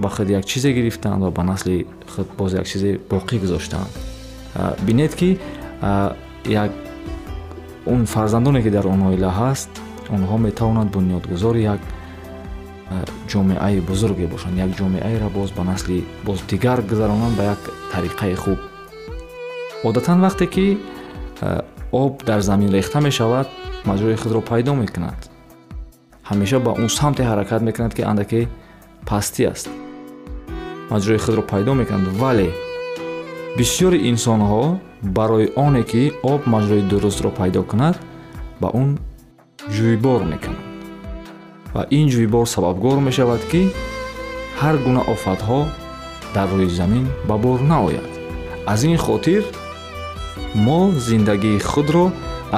ба 0.03 0.09
худ 0.15 0.29
як 0.39 0.45
чизе 0.51 0.71
гирифтанд 0.79 1.23
ва 1.23 1.31
ба 1.31 1.43
насли 1.43 1.87
худ 2.13 2.29
боз 2.39 2.53
як 2.61 2.67
чизе 2.73 2.91
боқӣ 3.11 3.37
гузоштанд 3.45 3.91
бинед 4.87 5.13
ки 5.21 5.39
як 6.65 6.71
он 7.87 8.07
фарзандоне 8.07 8.63
ки 8.63 8.71
дар 8.77 8.87
он 8.87 9.01
оила 9.09 9.31
ҳаст 9.41 9.71
онҳо 10.17 10.37
метавонанд 10.47 10.91
бунёдгузори 10.97 11.63
як 11.75 11.81
ҷомеаи 13.33 13.81
бузурге 13.81 14.27
бошанд. 14.27 14.59
Як 14.59 14.71
ҷомеаеро 14.79 15.29
боз 15.39 15.51
ба 15.57 15.65
насли 15.65 16.05
боз 16.25 16.39
дигар 16.51 16.83
гузаронанд 16.83 17.37
ба 17.37 17.43
як 17.55 17.61
тариқаи 17.93 18.35
хуб. 18.35 18.59
Одатан 19.85 20.21
вақте 20.27 20.47
ки 20.47 20.79
об 21.93 22.25
дар 22.25 22.41
замин 22.41 22.71
рехта 22.71 23.01
мешавад 23.01 23.49
маҷрои 23.85 24.17
худро 24.17 24.41
пайдо 24.41 24.75
мекунад 24.75 25.36
ҳамеша 26.29 26.59
ба 26.67 26.71
он 26.83 26.89
самте 26.99 27.23
ҳаракат 27.31 27.61
мекунад 27.69 27.93
ки 27.97 28.03
андаке 28.11 28.41
пастӣ 29.09 29.43
аст. 29.53 29.69
Маҷрои 30.93 31.19
худро 31.25 31.43
пайдо 31.53 31.73
мекунад 31.81 32.07
вале 32.21 32.49
бисёри 33.59 33.99
инсонҳо 34.11 34.65
барои 35.17 35.53
оне 35.67 35.83
ки 35.91 36.03
об 36.33 36.41
маҷрои 36.55 36.83
дурустро 36.91 37.31
пайдо 37.39 37.63
кунад 37.71 37.97
ба 38.61 38.69
он 38.81 38.89
ҷӯйбор 39.75 40.21
мекунанд 40.33 40.65
ва 41.75 41.83
ин 41.99 42.07
ҷӯйбор 42.15 42.47
сабабгор 42.55 42.99
мешавад 43.09 43.43
ки 43.51 43.63
ҳар 44.61 44.77
гуна 44.85 45.03
офатҳо 45.15 45.61
дар 46.35 46.49
рӯи 46.59 46.69
замин 46.79 47.05
ба 47.29 47.37
бор 47.45 47.61
наояд. 47.73 48.11
Аз 48.73 48.81
ин 48.85 48.97
хотир 49.07 49.43
мо 50.67 50.81
зиндагии 51.09 51.59
худро 51.71 52.05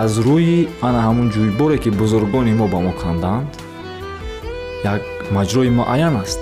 аз 0.03 0.13
рӯи 0.27 0.69
ана 0.87 1.01
ҳамун 1.07 1.29
ҷӯйборе 1.35 1.77
ки 1.83 1.91
бузургони 2.01 2.53
мо 2.61 2.67
ба 2.73 2.79
мо 2.87 2.93
канданд 3.03 3.51
як 4.85 5.03
маҷрои 5.37 5.71
муайян 5.71 6.17
аст. 6.25 6.41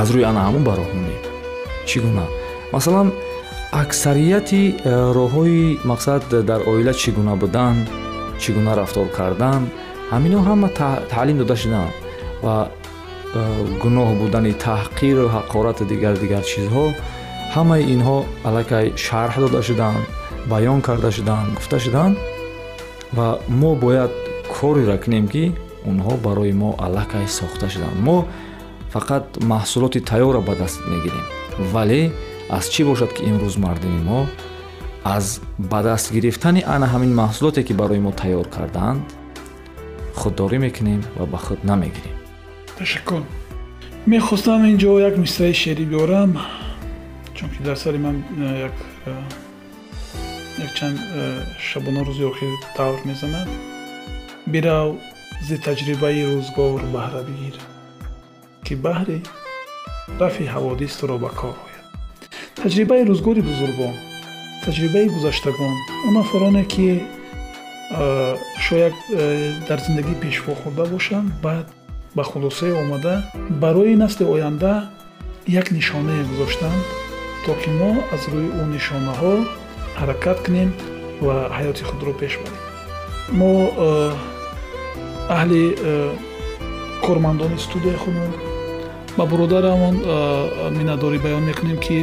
аз 0.00 0.08
рӯи 0.14 0.24
ана 0.30 0.40
ҳамун 0.46 0.62
ба 0.68 0.72
роҳ 0.78 0.90
монем 0.98 1.22
чӣ 1.88 1.96
гуна? 2.04 2.24
Масалан 2.74 3.08
аксарияти 3.82 4.62
э, 4.72 4.92
роҳҳои 5.18 5.62
мақсад 5.90 6.22
дар 6.50 6.60
оила 6.72 6.92
чӣ 7.00 7.10
гуна 7.16 7.34
будан 7.42 7.76
чӣ 8.40 8.48
гуна 8.56 8.72
рафтор 8.80 9.06
кардан 9.18 9.62
ҳамино 10.12 10.38
ҳама 10.48 10.68
таълим 11.12 11.38
дода 11.42 11.56
шуданд 11.62 11.92
ва 12.44 12.56
э, 12.68 13.40
гуноҳ 13.82 14.08
будани 14.22 14.52
таҳқиру 14.66 15.24
ҳақорату 15.36 15.82
дигар 15.92 16.14
дигар 16.22 16.42
чизҳо 16.52 16.84
ҳамаи 17.54 17.82
инҳо 17.94 18.18
аллакай 18.48 18.86
шарҳ 19.06 19.34
дода 19.44 19.60
шуданд 19.68 20.02
баён 20.52 20.78
карда 20.86 21.10
шуданд 21.16 21.48
гуфта 21.56 21.78
шуданд 21.84 22.14
ва 23.16 23.28
мо 23.60 23.70
бояд 23.84 24.12
кореро 24.54 24.96
кунем 25.04 25.26
ки 25.32 25.44
онҳо 25.90 26.12
барои 26.26 26.52
мо 26.52 26.70
аллакай 26.84 27.26
сохта 27.38 27.66
шуданд. 27.72 27.98
Мо 28.08 28.16
фақат 28.94 29.24
маҳсулоти 29.52 30.00
тайёрро 30.10 30.40
ба 30.48 30.54
даст 30.62 30.80
мегирем. 30.92 31.26
Вале 31.72 32.02
аз 32.56 32.64
чӣ 32.72 32.82
бошад 32.90 33.10
ки 33.16 33.22
имрӯз 33.30 33.56
мардими 33.64 34.00
мо 34.10 34.20
аз 35.16 35.40
ба 35.70 35.82
даст 35.82 36.06
гирифтани 36.16 36.62
ана 36.74 36.86
ҳамин 36.92 37.12
маҳсулоте 37.22 37.60
ки 37.66 37.72
барои 37.80 38.00
мо 38.06 38.12
тайёр 38.22 38.46
кардаанд 38.56 39.02
худдорӣ 40.20 40.58
мекунем 40.66 41.00
ва 41.18 41.26
ба 41.32 41.38
худ 41.44 41.60
намегирем. 41.70 42.16
Ташаккур. 42.78 43.22
Мехостам 44.06 44.60
ин 44.70 44.76
ҷо 44.82 44.90
як 45.08 45.14
мисраи 45.24 45.54
шеърӣ 45.62 45.84
биёрам 45.92 46.30
чунки 47.36 47.62
дар 47.62 47.76
сари 47.76 47.98
ман 47.98 48.24
э, 48.38 48.60
як 48.66 48.72
э, 49.06 49.14
якчанд 50.64 50.98
э, 50.98 51.42
шабона 51.60 52.00
рӯзи 52.00 52.24
охир 52.30 52.48
тавр 52.76 52.98
мезанад. 53.04 53.48
Бирав 54.46 54.96
зи 55.46 55.56
таҷрибаи 55.66 56.22
рӯзгор 56.30 56.80
баҳра 56.94 57.22
бигир 57.28 57.56
ки 58.64 58.74
баҳре 58.86 59.18
рафъи 60.20 60.46
ҳаводис 60.54 60.92
туро 60.98 61.16
ба 61.24 61.30
кор 61.40 61.56
ояд. 61.66 61.84
Таҷрибаи 62.62 63.02
рӯзгори 63.10 63.42
бузургон 63.50 63.94
таҷрибаи 64.64 65.08
гузаштагон 65.14 65.74
он 66.06 66.14
нафароне 66.14 66.64
ки 66.64 66.86
шояд 68.66 68.94
дар 69.68 69.78
зиндагӣ 69.86 70.14
пешво 70.22 70.52
хӯрда 70.60 70.84
бошанд 70.94 71.28
баъд 71.46 71.66
ба 72.16 72.22
хулосае 72.24 72.72
омада 72.82 73.14
барои 73.62 73.94
насли 73.96 74.24
оянда 74.24 74.90
як 75.46 75.70
нишонае 75.70 76.22
гузоштанд 76.30 76.82
то 77.44 77.54
ки 77.60 77.70
мо 77.70 77.90
аз 78.14 78.22
рӯи 78.32 78.48
ӯ 78.60 78.62
нишонаҳо 78.74 79.34
ҳаракат 80.00 80.38
кунем 80.44 80.70
ва 81.26 81.36
ҳаёти 81.56 81.82
худро 81.88 82.12
пеш 82.20 82.32
барем. 82.42 82.62
Мо 83.38 83.52
аҳли 85.28 85.62
кормандони 87.06 87.58
студияи 87.58 87.96
худмон 88.04 88.32
ба 89.18 89.24
бародарамон 89.32 89.96
миннатдорӣ 90.78 91.18
баён 91.26 91.42
мекунем 91.50 91.78
ки 91.86 91.98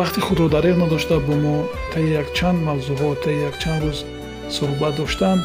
вақти 0.00 0.20
худро 0.26 0.46
дареғ 0.48 0.76
надошта 0.78 1.20
бо 1.26 1.34
мо 1.44 1.56
таи 1.92 2.08
якчанд 2.22 2.58
мавзӯъҳо 2.68 3.10
таи 3.24 3.38
якчанд 3.48 3.80
рӯз 3.84 3.98
суҳбат 4.56 4.94
доштанд 5.00 5.42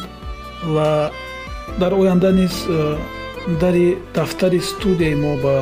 ва 0.74 1.10
дар 1.80 1.92
оянда 2.00 2.30
низ 2.40 2.54
дари 3.60 3.86
дафтари 4.14 4.60
студияи 4.70 5.14
мо 5.24 5.32
ба 5.44 5.56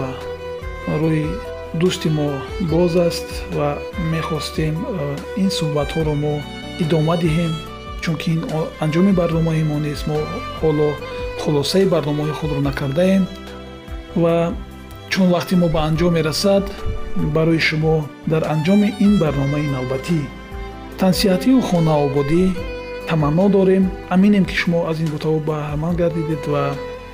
рӯи 1.00 1.26
дӯсти 1.80 2.08
мо 2.18 2.28
боз 2.72 2.96
аст 3.08 3.28
ва 3.56 3.68
мехостем 4.14 4.74
ин 5.42 5.50
суҳбатҳоро 5.58 6.14
мо 6.24 6.34
идома 6.82 7.14
диҳем 7.24 7.52
чунки 8.02 8.28
ин 8.34 8.40
анҷоми 8.84 9.12
барномаи 9.20 9.62
мо 9.70 9.76
нест 9.86 10.04
мо 10.10 10.18
ҳоло 10.60 10.90
хулосаи 11.42 11.84
барномаҳои 11.94 12.38
худро 12.38 12.60
накардаем 12.68 13.24
ва 14.22 14.36
чун 15.12 15.26
вақти 15.34 15.54
мо 15.60 15.68
ба 15.74 15.80
анҷом 15.88 16.12
мерасад 16.18 16.64
барои 17.36 17.60
шумо 17.68 17.94
дар 18.32 18.42
анҷоми 18.54 18.88
ин 19.06 19.12
барномаи 19.22 19.66
навбатӣ. 19.74 20.20
Тансиҳатию 21.00 21.60
хонаободӣ 21.68 22.44
таманно 23.08 23.46
дорем. 23.56 23.84
Аминем 24.14 24.44
ки 24.50 24.56
шумо 24.62 24.78
аз 24.90 24.96
ин 25.02 25.08
гуфтагӯ 25.12 25.40
баҳраманд 25.50 25.96
гардидед 26.02 26.42
ва 26.52 26.64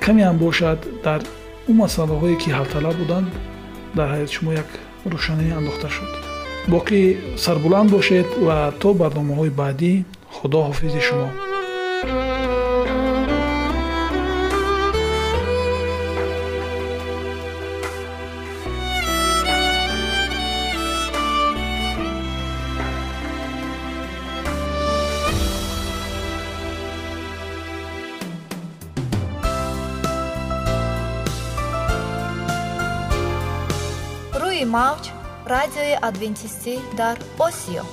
каме 0.03 0.23
ҳам 0.27 0.37
бошад 0.45 0.79
дар 1.05 1.21
он 1.69 1.75
масъалаҳое 1.83 2.35
ки 2.41 2.49
ҳалталаб 2.57 2.95
буданд 3.01 3.27
дар 3.97 4.07
ҳаёти 4.13 4.33
шумо 4.37 4.51
як 4.63 4.69
рӯшанӣ 5.13 5.45
андохта 5.59 5.87
шуд. 5.95 6.11
Боқӣ 6.73 6.99
сарбуланд 7.43 7.89
бошед 7.95 8.27
ва 8.47 8.57
то 8.81 8.89
барномаҳои 9.01 9.51
баъдӣ 9.61 9.93
худо 10.35 10.59
ҳофизи 10.69 11.01
шумо 11.07 11.29
мавҷ 34.75 35.03
радиои 35.53 35.95
адвентистӣ 36.09 36.73
дар 36.99 37.15
осиё. 37.47 37.83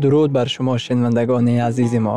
Дуруд 0.00 0.30
бар 0.36 0.48
шумо 0.54 0.74
шинавандагони 0.84 1.54
азизи 1.68 2.00
мо 2.06 2.16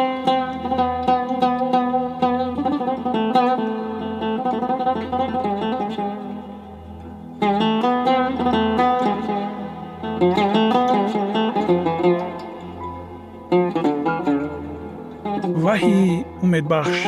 умедбахш. 16.43 16.99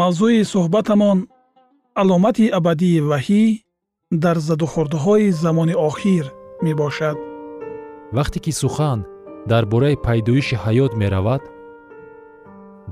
Мавзӯи 0.00 0.42
суҳбатамон 0.52 1.18
аломати 2.00 2.46
абадии 2.58 3.00
ваҳӣ 3.10 3.44
дар 4.24 4.36
задухӯрдаҳои 4.48 5.30
замони 5.42 5.74
охир 5.88 6.24
мебошад. 6.66 7.16
Вақте 8.16 8.38
ки 8.44 8.52
сухан 8.60 8.98
дар 9.50 9.64
бораи 9.72 9.96
пайдоиши 10.06 10.56
ҳаёт 10.64 10.92
меравад 11.02 11.42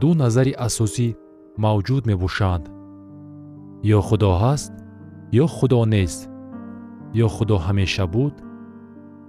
ду 0.01 0.09
назари 0.23 0.53
асосӣ 0.67 1.09
мавҷуд 1.65 2.03
мебошанд. 2.11 2.65
Ё 3.97 4.01
худо 4.09 4.31
ҳаст 4.43 4.73
ё 5.43 5.47
худо 5.57 5.81
нест 5.95 6.21
ё 7.25 7.27
худо 7.37 7.57
ҳамеша 7.67 8.07
буд 8.15 8.35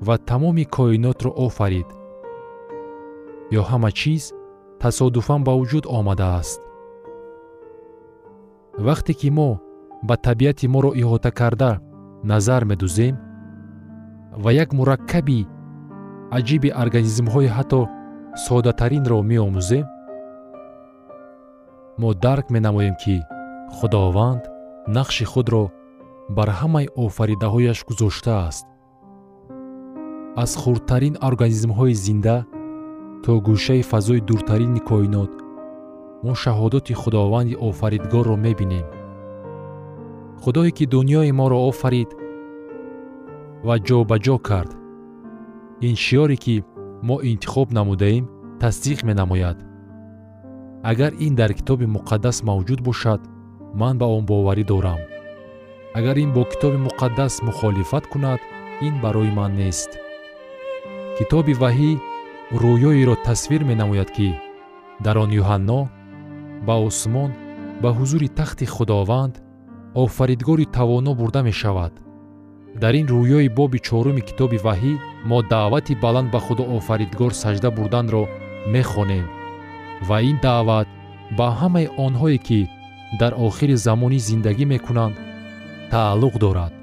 ва 0.05 0.15
тамоми 0.29 0.65
коинотро 0.75 1.31
офарид 1.47 1.89
ё 3.51 3.61
ҳама 3.69 3.91
чиз 3.99 4.23
тасодуфан 4.81 5.41
ба 5.47 5.53
вуҷуд 5.59 5.85
омадааст. 5.97 6.61
Вақте 8.85 9.13
ки 9.19 9.29
мо 9.37 9.49
ба 10.07 10.15
табиати 10.25 10.67
моро 10.73 10.91
иҳота 11.01 11.31
карда 11.39 11.71
назар 12.31 12.61
медӯзем 12.71 13.15
ва 14.43 14.51
як 14.63 14.69
мураккаби 14.77 15.47
аҷиби 16.37 16.69
организмҳои 16.83 17.53
ҳатто 17.55 17.81
содатаринро 18.45 19.19
меомӯзем 19.29 19.85
мо 22.01 22.09
дарк 22.25 22.45
менамоем 22.55 22.95
ки 23.03 23.17
худованд 23.75 24.43
нақши 24.97 25.25
худро 25.31 25.63
бар 26.37 26.49
ҳамаи 26.59 26.91
офаридаҳояш 27.05 27.79
гузоштааст. 27.89 28.65
Аз 30.43 30.51
хурдтарин 30.61 31.15
организмҳои 31.29 31.95
зинда 32.05 32.37
то 33.25 33.33
гӯшаи 33.47 33.81
фазои 33.91 34.21
дуртарини 34.27 34.81
коинот 34.89 35.31
мо 36.23 36.33
шаҳодати 36.41 36.93
худованди 37.01 37.55
офаридгорро 37.67 38.35
мебинем. 38.45 38.87
Худое 40.41 40.71
ки 40.77 40.85
дуньёи 40.93 41.31
моро 41.39 41.59
офарид 41.69 42.09
ва 43.67 43.75
ҷобаҷо 43.87 44.37
кард 44.47 44.71
ин 45.87 45.95
шиёре 46.03 46.37
ки 46.43 46.55
мо 47.07 47.15
интихоб 47.31 47.67
намудаем 47.77 48.25
тасдиқ 48.61 48.99
менамояд. 49.09 49.57
Агар 50.91 51.11
ин 51.25 51.33
дар 51.39 51.51
китоби 51.57 51.85
муқаддас 51.95 52.37
мавҷуд 52.49 52.79
бошад 52.87 53.21
ман 53.81 53.95
ба 54.01 54.05
он 54.17 54.23
боварӣ 54.29 54.63
дорам. 54.71 55.01
Агар 55.97 56.15
ин 56.23 56.31
бо 56.35 56.41
китоби 56.51 56.79
муқаддас 56.87 57.33
мухолифат 57.47 58.05
кунад 58.11 58.41
ин 58.87 58.95
барои 59.03 59.31
ман 59.39 59.51
нест. 59.61 59.91
Китоби 61.17 61.53
ваҳӣ 61.63 61.91
рӯёеро 62.53 63.15
тасвир 63.25 63.63
менамояд 63.63 64.09
ки 64.11 64.29
дар 64.99 65.17
он 65.17 65.29
юҳанно 65.41 65.89
ба 66.67 66.75
осмон 66.87 67.31
ба 67.81 67.89
ҳузури 67.97 68.27
тахти 68.39 68.65
худованд 68.65 69.41
офаридгори 69.95 70.65
тавоно 70.65 71.11
бурда 71.15 71.41
мешавад. 71.41 71.93
Дар 72.81 72.93
ин 72.99 73.07
рӯёи 73.07 73.49
боби 73.49 73.79
чоруми 73.87 74.21
китоби 74.21 74.57
ваҳӣ 74.57 74.93
мо 75.29 75.39
даъвати 75.41 75.93
баланд 76.03 76.29
ба 76.31 76.39
худо 76.45 76.63
офаридгор 76.77 77.31
сажда 77.33 77.69
бурданро 77.71 78.23
мехонем. 78.73 79.25
Ва 80.07 80.17
ин 80.29 80.37
даъват 80.45 80.87
ба 81.37 81.47
ҳамаи 81.59 81.87
онҳое 82.05 82.37
ки 82.47 82.69
дар 83.19 83.33
охири 83.47 83.75
замонӣ 83.85 84.19
зиндагӣ 84.27 84.65
мекунанд 84.73 85.15
тааллуқ 85.91 86.35
дорад. 86.43 86.73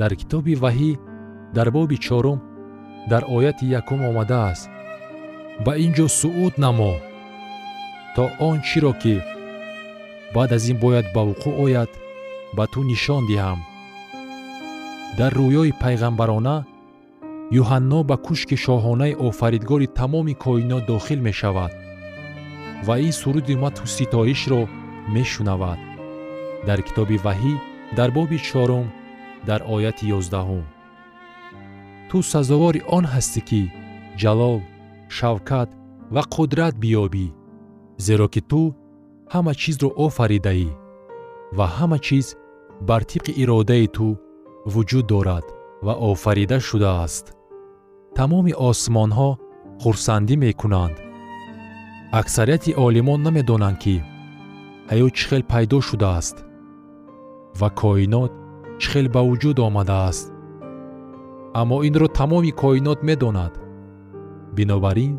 Дар 0.00 0.12
китоби 0.20 0.54
ваҳӣ 0.62 0.90
дар 1.56 1.68
боби 1.76 1.96
чорум 2.06 2.38
дар 3.10 3.22
ояти 3.28 3.66
якум 3.80 4.00
омадааст. 4.10 4.70
Ба 5.64 5.72
ин 5.84 5.92
ҷо 5.96 6.06
суъуд 6.20 6.54
намо 6.64 6.94
то 8.14 8.30
он 8.38 8.56
чиро 8.66 8.92
ки 9.02 9.16
баъд 10.34 10.50
аз 10.56 10.64
ин 10.72 10.78
бояд 10.84 11.06
ба 11.14 11.22
вуқӯъ 11.28 11.52
ояд 11.64 11.90
ба 12.56 12.64
ту 12.72 12.80
нишон 12.90 13.22
диҳам. 13.30 13.60
Дар 15.18 15.32
рӯёи 15.40 15.72
пайғамбарона 15.82 16.56
юҳанно 17.60 18.00
ба 18.10 18.16
кушки 18.26 18.56
шоҳонаи 18.64 19.18
офаридгори 19.28 19.88
тамоми 19.98 20.34
коинот 20.44 20.84
дохил 20.90 21.20
мешавад 21.28 21.72
ва 22.86 22.94
ин 23.06 23.12
суруди 23.20 23.54
матҳу 23.64 23.86
ситоишро 23.96 24.60
мешунавад. 25.14 25.80
Дар 26.66 26.78
китоби 26.86 27.16
ваҳӣ 27.26 27.54
дар 27.98 28.10
боби 28.16 28.38
чорум 28.48 28.86
дар 29.48 29.60
ояти 29.74 30.04
ёздаҳум 30.18 30.64
ту 32.14 32.22
сазовори 32.22 32.80
он 32.96 33.04
ҳастӣ 33.14 33.40
ки 33.48 33.62
ҷалол 34.22 34.58
шавкат 35.16 35.68
ва 36.14 36.22
қудрат 36.34 36.74
биёбӣ 36.82 37.26
зеро 38.06 38.26
ки 38.34 38.40
ту 38.50 38.62
ҳама 39.32 39.52
чизро 39.62 39.88
офаридаӣ 40.06 40.70
ва 41.56 41.66
ҳама 41.76 41.98
чиз 42.06 42.26
бар 42.88 43.02
тибқи 43.10 43.32
иродаи 43.42 43.86
ту 43.96 44.08
вуҷуд 44.72 45.06
дорад 45.12 45.46
ва 45.86 45.94
офарида 46.10 46.58
шудааст. 46.68 47.24
Тамоми 48.16 48.52
осмонҳо 48.68 49.30
хурсандӣ 49.82 50.34
мекунанд. 50.44 50.96
Аксарияти 52.20 52.70
олимон 52.86 53.20
намедонанд 53.26 53.78
ки 53.82 53.96
ҳаёт 54.90 55.12
чӣ 55.18 55.24
хел 55.28 55.42
пайдо 55.52 55.78
шудааст 55.88 56.36
ва 57.60 57.68
коинот 57.80 58.32
чӣ 58.80 58.86
хел 58.92 59.06
ба 59.14 59.20
вуҷуд 59.28 59.58
омадааст 59.68 60.33
аммо 61.60 61.76
инро 61.88 62.08
тамоми 62.08 62.52
коинот 62.60 63.00
медонад. 63.08 63.54
Бинобар 64.56 64.98
ин 65.06 65.14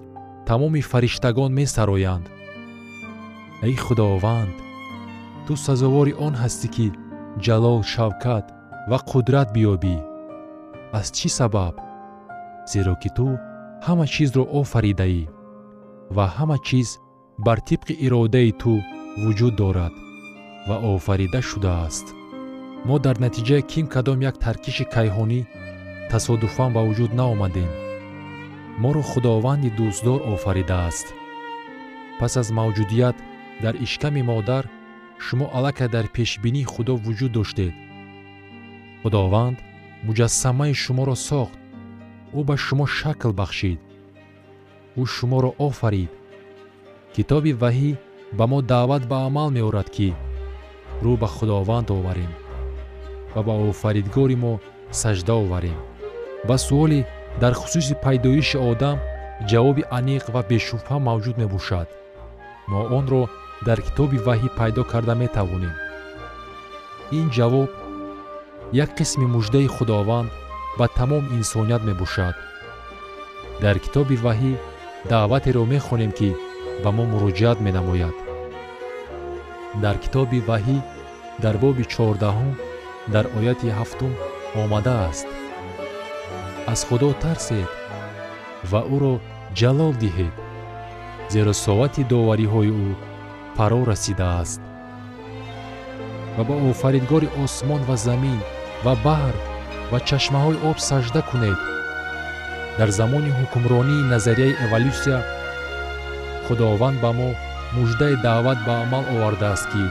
тамоми 0.48 0.82
фариштагон 0.82 1.52
месароянд. 1.60 2.26
Эй 3.68 3.76
худованд 3.76 4.56
ту 5.46 5.54
сазовори 5.66 6.14
он 6.26 6.34
ҳастӣ 6.42 6.68
ки 6.76 6.88
ҷалол 7.46 7.80
шавкат 7.94 8.46
ва 8.90 8.98
қудрат 9.12 9.50
биёбӣ. 9.56 9.96
Аз 11.00 11.08
чӣ 11.18 11.28
сабаб? 11.38 11.76
Зеро 12.72 12.96
ки 13.02 13.10
ту 13.18 13.28
ҳама 13.86 14.06
чизро 14.14 14.44
офаридаӣ 14.60 15.24
ва 16.16 16.26
ҳама 16.38 16.58
чиз 16.68 16.90
бар 17.46 17.60
тибқи 17.70 17.94
иродаи 18.06 18.52
ту 18.62 18.74
вуҷуд 19.22 19.54
дорад 19.62 19.94
ва 20.68 20.76
офарида 20.94 21.42
шудааст. 21.50 22.06
Мо 22.88 22.96
дар 23.06 23.16
натиҷаи 23.26 23.68
ким 23.72 23.86
кадом 23.94 24.20
як 24.30 24.36
таркиши 24.46 24.86
кайҳонӣ 24.96 25.42
тасодуфан 26.16 26.72
ба 26.76 26.82
вуҷуд 26.88 27.12
наомадем. 27.20 27.72
Моро 28.84 29.04
худованди 29.12 29.70
дӯстдор 29.78 30.20
офаридааст. 30.34 31.08
Пас 32.20 32.34
аз 32.42 32.48
мавҷудият 32.60 33.18
дар 33.64 33.74
ишками 33.86 34.22
модар 34.32 34.64
шумо 35.26 35.46
аллакай 35.58 35.90
дар 35.96 36.06
пешбинии 36.16 36.70
худо 36.74 36.94
вуҷуд 37.06 37.32
доштед. 37.38 37.74
Худованд 39.02 39.58
муҷассамаи 40.08 40.74
шуморо 40.84 41.16
сохт. 41.30 41.60
Ӯ 42.38 42.40
ба 42.48 42.56
шумо 42.66 42.86
шакл 42.98 43.32
бахшид. 43.40 43.80
Ӯ 45.02 45.04
шуморо 45.16 45.52
офарид. 45.68 46.12
Китоби 47.16 47.52
ваҳӣ 47.62 47.92
ба 48.38 48.46
мо 48.52 48.60
даъват 48.72 49.04
ба 49.12 49.18
амал 49.28 49.50
меорад 49.58 49.90
ки 49.96 50.10
рӯ 51.04 51.14
ба 51.22 51.28
худованд 51.36 51.88
оварем 51.98 52.34
ва 53.34 53.42
ба 53.48 53.54
офаридгори 53.70 54.38
мо 54.44 54.54
сажда 55.02 55.34
оварем 55.44 55.80
ба 56.48 56.58
суоле 56.66 57.00
дар 57.42 57.54
хусуси 57.60 57.94
пайдоиши 58.04 58.58
одам 58.72 58.98
ҷавоби 59.50 59.84
аниқ 59.98 60.26
ва 60.34 60.42
бешубҳа 60.50 60.98
мавҷуд 61.08 61.36
мебошад. 61.42 61.88
Мо 62.72 62.82
онро 62.98 63.24
дар 63.68 63.80
китоби 63.88 64.18
ваҳӣ 64.28 64.50
пайдо 64.60 64.84
карда 64.92 65.14
метавонем. 65.24 65.76
Ин 67.20 67.28
ҷавоб 67.38 67.70
як 68.84 68.90
қисми 69.00 69.26
муждаи 69.36 69.68
худованд 69.76 70.30
ба 70.80 70.86
тамом 70.98 71.24
инсоният 71.38 71.82
мебошад. 71.90 72.36
Дар 73.64 73.76
китоби 73.84 74.16
ваҳӣ 74.26 74.54
даъватеро 75.12 75.64
мехонем 75.74 76.12
ки 76.20 76.30
ба 76.84 76.90
мо 76.98 77.04
муроҷиат 77.14 77.58
менамояд. 77.66 78.16
Дар 79.84 79.96
китоби 80.04 80.40
ваҳӣ 80.50 80.78
дар 81.44 81.56
боби 81.64 81.84
чордаҳум 81.94 82.52
дар 83.14 83.26
ояти 83.38 83.68
ҳафтум 83.78 84.12
омадааст 84.64 85.28
аз 86.74 86.80
худо 86.88 87.10
тарсед 87.24 87.70
ва 88.72 88.82
ӯро 88.96 89.14
ҷалол 89.60 89.94
диҳед 90.04 90.36
зеро 91.34 91.54
соати 91.66 92.04
довариҳои 92.12 92.72
ӯ 92.86 92.90
фаро 93.56 93.82
расидааст. 93.92 94.62
Ва 96.36 96.44
ба 96.50 96.56
офаридгори 96.70 97.30
осмон 97.44 97.82
ва 97.90 97.96
замин 98.08 98.40
ва 98.86 98.94
баҳр 99.06 99.36
ва 99.92 100.00
чашмаҳои 100.10 100.62
об 100.70 100.78
сажда 100.90 101.22
кунед. 101.30 101.60
Дар 102.80 102.90
замони 103.00 103.32
ҳукмронии 103.40 104.08
назарияи 104.12 104.58
эволюсия 104.66 105.20
худованд 106.46 106.98
ба 107.04 107.12
мо 107.20 107.30
муждаи 107.76 108.16
даъват 108.26 108.60
ба 108.68 108.74
амал 108.84 109.06
овардааст 109.14 109.66
ки 109.72 109.86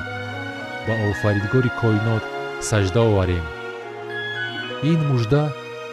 ба 0.86 0.94
офаридгори 1.10 1.70
коинот 1.80 2.24
сажда 2.68 3.00
оварем. 3.10 3.46
Ин 4.90 5.00
мужда 5.10 5.42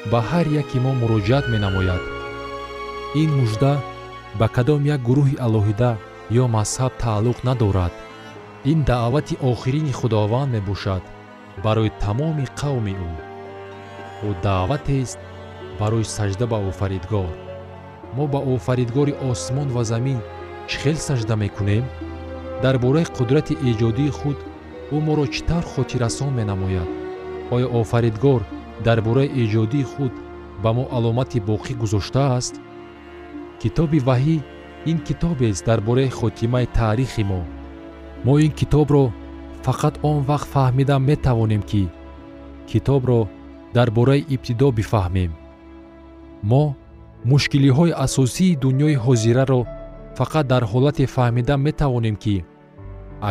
ба 0.09 0.19
ҳар 0.29 0.47
яке 0.61 0.77
мо 0.85 0.91
муроҷиат 1.01 1.45
менамояд. 1.53 2.03
Ин 3.21 3.29
мужда 3.39 3.73
ба 4.39 4.47
кадом 4.55 4.81
як 4.95 5.01
гурӯҳи 5.07 5.35
алоҳида 5.45 5.91
ё 6.41 6.43
мазҳаб 6.55 6.93
тааллуқ 7.03 7.37
надорад. 7.47 7.93
Ин 8.71 8.79
даъвати 8.89 9.35
охирини 9.51 9.93
худованд 9.99 10.51
мебошад 10.55 11.03
барои 11.63 11.91
тамоми 12.03 12.45
қавми 12.59 12.93
ӯ. 13.09 13.11
Ӯ 14.27 14.29
даъватест 14.45 15.19
барои 15.79 16.05
сажда 16.15 16.45
ба 16.51 16.57
офаридгор. 16.69 17.31
Мо 18.15 18.23
ба 18.33 18.39
офаридгори 18.53 19.13
осмон 19.29 19.69
ва 19.75 19.83
замин 19.91 20.19
чӣ 20.69 20.75
хел 20.81 20.97
сажда 21.07 21.35
мекунем? 21.43 21.85
Дар 22.63 22.75
бораи 22.83 23.11
қудрати 23.17 23.53
эҷодии 23.69 24.15
худ 24.19 24.37
ӯ 24.95 24.97
моро 25.05 25.25
чӣ 25.33 25.41
тавр 25.49 25.65
хотиррасон 25.73 26.31
менамояд? 26.39 26.89
Оё 27.55 27.67
офаридгор 27.81 28.41
дар 28.87 28.99
бораи 29.07 29.33
эҷодии 29.43 29.89
худ 29.91 30.13
ба 30.63 30.69
мо 30.75 30.83
аломати 30.97 31.39
боқӣ 31.49 31.73
гузоштааст 31.81 32.55
китоби 33.61 33.99
ваҳӣ 34.07 34.37
ин 34.91 34.97
китобест 35.07 35.65
дар 35.65 35.79
бораи 35.87 36.09
хотимаи 36.19 36.67
таърихи 36.77 37.23
мо. 37.23 37.41
Мо 38.25 38.33
ин 38.45 38.51
китобро 38.59 39.03
фақат 39.65 39.95
он 40.09 40.17
вақт 40.29 40.47
фаҳмида 40.53 40.95
метавонем 41.09 41.63
ки 41.69 41.83
китобро 42.69 43.19
дар 43.75 43.89
бораи 43.97 44.25
ибтидо 44.35 44.67
бифаҳмем. 44.77 45.31
Мо 46.43 46.63
мушкилиҳои 47.31 47.97
асосии 48.05 48.59
дуньёи 48.63 48.95
ҳозираро 49.05 49.61
фақат 50.17 50.45
дар 50.53 50.63
ҳолате 50.71 51.05
фаҳмида 51.15 51.55
метавонем 51.67 52.15
ки 52.23 52.35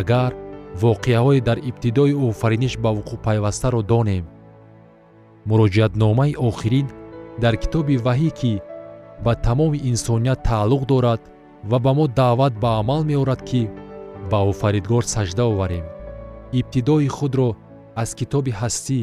агар 0.01 0.33
воқеаҳое 0.83 1.41
дар 1.49 1.59
ибтидои 1.71 2.15
офариниш 2.29 2.75
ба 2.83 2.91
вуқӯъ 2.97 3.17
пайвастаро 3.27 3.81
донем 3.93 4.25
муроҷиатномаи 5.49 6.39
охирин 6.49 6.87
дар 7.43 7.55
китоби 7.63 7.97
ваҳӣ 8.07 8.31
ки 8.41 8.53
ба 9.25 9.33
тамоми 9.47 9.79
инсоният 9.91 10.41
тааллуқ 10.49 10.83
дорад 10.93 11.21
ва 11.71 11.79
ба 11.85 11.93
мо 11.99 12.07
даъват 12.19 12.55
ба 12.63 12.71
амал 12.81 13.03
меорад 13.11 13.43
ки 13.49 13.63
ба 14.31 14.39
офаридгор 14.51 15.05
сажда 15.15 15.45
оварем. 15.53 15.85
Ибтидои 16.59 17.09
худро 17.17 17.49
аз 18.03 18.11
китоби 18.19 18.53
ҳастӣ 18.61 19.01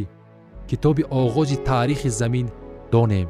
китоби 0.70 1.04
оғози 1.22 1.58
таърихи 1.68 2.10
замин 2.10 2.48
донем. 2.92 3.30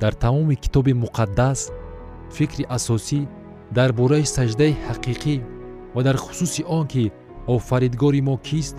Дар 0.00 0.12
тамоми 0.24 0.56
китоби 0.64 0.92
муқаддас 1.02 1.60
фикри 2.36 2.64
асосӣ 2.76 3.20
дар 3.76 3.90
бораи 3.98 4.24
саҷдаи 4.36 4.74
ҳақиқӣ 4.88 5.36
ва 5.94 6.00
дар 6.06 6.16
хусуси 6.24 6.62
он 6.78 6.86
ки 6.92 7.12
офаридгори 7.54 8.20
мо 8.28 8.36
кист 8.48 8.76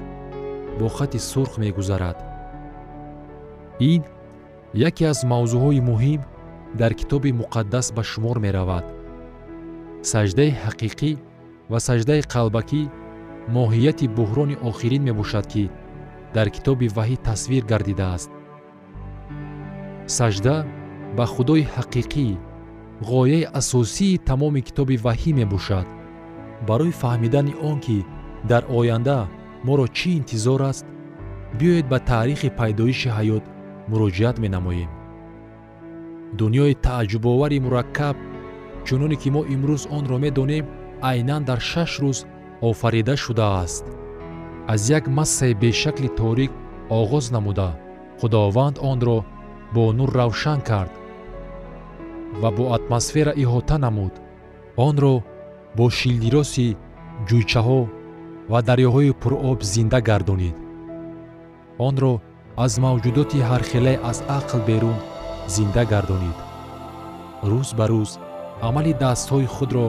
бо 0.80 0.88
хати 0.90 1.20
сурх 1.20 1.58
мегузарад 1.58 2.31
ин 3.90 4.02
яке 4.88 5.04
аз 5.12 5.20
мавзӯъҳои 5.32 5.82
муҳим 5.90 6.22
дар 6.80 6.92
китоби 7.00 7.32
муқаддас 7.42 7.88
ба 7.96 8.04
шумор 8.12 8.38
меравад. 8.46 8.86
Саҷдаи 10.12 10.52
ҳақиқӣ 10.64 11.12
ва 11.72 11.80
саҷдаи 11.88 12.22
қалбакӣ 12.34 12.82
моҳияти 13.56 14.06
буҳрони 14.18 14.56
охирин 14.70 15.04
мебошад 15.10 15.46
ки 15.54 15.64
дар 16.36 16.48
китоби 16.56 16.88
ваҳӣ 16.98 17.16
тасвир 17.28 17.64
гардидааст. 17.72 18.30
Саҷда 20.18 20.56
ба 21.18 21.26
худои 21.34 21.64
ҳақиқӣ 21.76 22.28
ғояи 23.10 23.50
асосии 23.60 24.22
тамоми 24.30 24.62
китоби 24.68 24.96
ваҳӣ 25.06 25.32
мебошад. 25.42 25.88
Барои 26.68 26.98
фаҳмидани 27.02 27.54
он 27.70 27.78
ки 27.86 27.98
дар 28.50 28.64
оянда 28.78 29.20
моро 29.68 29.86
чӣ 29.98 30.10
интизор 30.20 30.62
аст 30.72 30.86
биёед 31.58 31.86
ба 31.92 31.98
таърихи 32.10 32.50
пайдоиши 32.60 33.10
ҳаёт 33.18 33.44
муроҷиат 33.92 34.38
менамоем. 34.44 34.92
Дуньёи 36.40 36.74
тааҷҷубовари 36.86 37.64
мураккаб 37.66 38.18
чуноне 38.86 39.16
ки 39.22 39.30
мо 39.36 39.42
имрӯз 39.56 39.84
онро 39.98 40.18
медонем 40.26 40.66
айнан 41.10 41.42
дар 41.50 41.60
шаш 41.72 41.92
рӯз 42.04 42.20
офарида 42.70 43.16
шудааст. 43.24 43.86
Аз 44.74 44.82
як 44.98 45.06
массаи 45.18 45.54
бешакли 45.62 46.10
торик 46.20 46.52
оғоз 47.00 47.26
намуда 47.36 47.70
худованд 48.20 48.78
онро 48.92 49.18
бо 49.74 49.84
нур 49.98 50.10
равшан 50.20 50.60
кард 50.70 50.94
ва 52.42 52.50
бо 52.58 52.64
атмосфера 52.78 53.34
иҳота 53.44 53.78
намуд. 53.86 54.14
Онро 54.88 55.14
бо 55.78 55.86
шилдироси 55.98 56.68
ҷӯйчаҳо 57.28 57.82
ва 58.52 58.60
дарёҳои 58.68 59.12
пуроб 59.22 59.60
зинда 59.74 60.00
гардонид 60.10 60.56
онро 61.88 62.14
аз 62.64 62.74
мавҷудоти 62.86 63.40
ҳархелае 63.50 63.98
аз 64.12 64.18
ақл 64.40 64.60
берун 64.70 64.98
зинда 65.54 65.84
гардонид. 65.92 66.38
Рӯз 67.50 67.70
ба 67.78 67.86
рӯз 67.92 68.12
амали 68.68 68.94
дастҳои 69.04 69.52
худро 69.56 69.88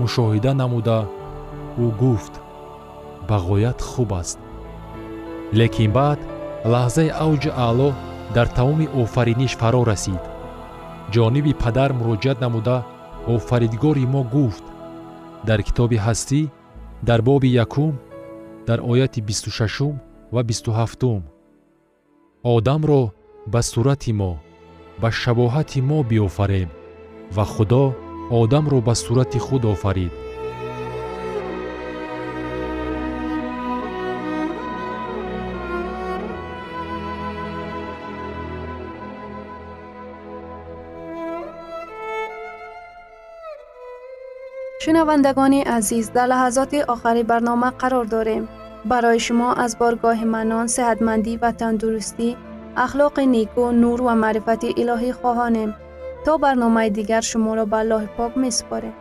мушоҳида 0.00 0.52
намуда 0.62 0.98
ӯ 1.84 1.86
гуфт 2.02 2.34
ба 3.28 3.36
ғоят 3.48 3.78
хуб 3.90 4.10
аст 4.20 4.38
лекин 5.58 5.90
баъд 5.98 6.20
лаҳзаи 6.72 7.14
авҷи 7.26 7.50
аъло 7.66 7.90
дар 8.36 8.48
тамоми 8.56 8.86
офариниш 9.02 9.52
фаро 9.60 9.82
расид. 9.90 10.22
Ҷониби 11.14 11.52
падар 11.62 11.90
муроҷиат 11.98 12.38
намуда 12.44 12.76
офаридгори 13.34 14.04
мо 14.14 14.22
гуфт 14.34 14.64
дар 15.48 15.60
китоби 15.66 15.98
ҳастӣ 16.06 16.40
дар 17.08 17.20
боби 17.28 17.48
якум 17.64 17.94
дар 18.68 18.78
ояти 18.92 19.20
бисту 19.28 19.50
шашум 19.58 19.94
ва 20.34 20.40
бисту 20.48 20.70
ҳафтум 20.80 21.20
одамро 22.44 23.10
ба 23.46 23.62
сурати 23.62 24.12
мо 24.12 24.32
ба 25.00 25.08
шабоҳати 25.20 25.80
мо 25.88 25.98
биофарем 26.10 26.68
ва 27.36 27.44
худо 27.44 27.84
одамро 28.40 28.78
ба 28.86 28.94
сурати 28.94 29.38
худ 29.38 29.64
офарид. 29.64 30.12
Шунавандагони 44.82 45.60
азиз 45.76 46.06
дар 46.16 46.28
лаҳазоти 46.32 46.78
охари 46.94 47.22
барнома 47.30 47.70
қарор 47.80 48.06
дорем. 48.14 48.44
برای 48.84 49.20
شما 49.20 49.52
از 49.52 49.78
بارگاه 49.78 50.24
منان، 50.24 50.66
صحتمندی 50.66 51.36
و 51.36 51.52
تندرستی، 51.52 52.36
اخلاق 52.76 53.20
نیکو، 53.20 53.72
نور 53.72 54.02
و 54.02 54.14
معرفت 54.14 54.64
الهی 54.78 55.12
خواهانیم. 55.12 55.74
تا 56.26 56.36
برنامه 56.36 56.90
دیگر 56.90 57.20
شما 57.20 57.54
را 57.54 57.64
به 57.64 57.76
الله 57.76 58.06
پاک 58.06 58.38
می 58.38 58.50
سپاریم. 58.50 58.92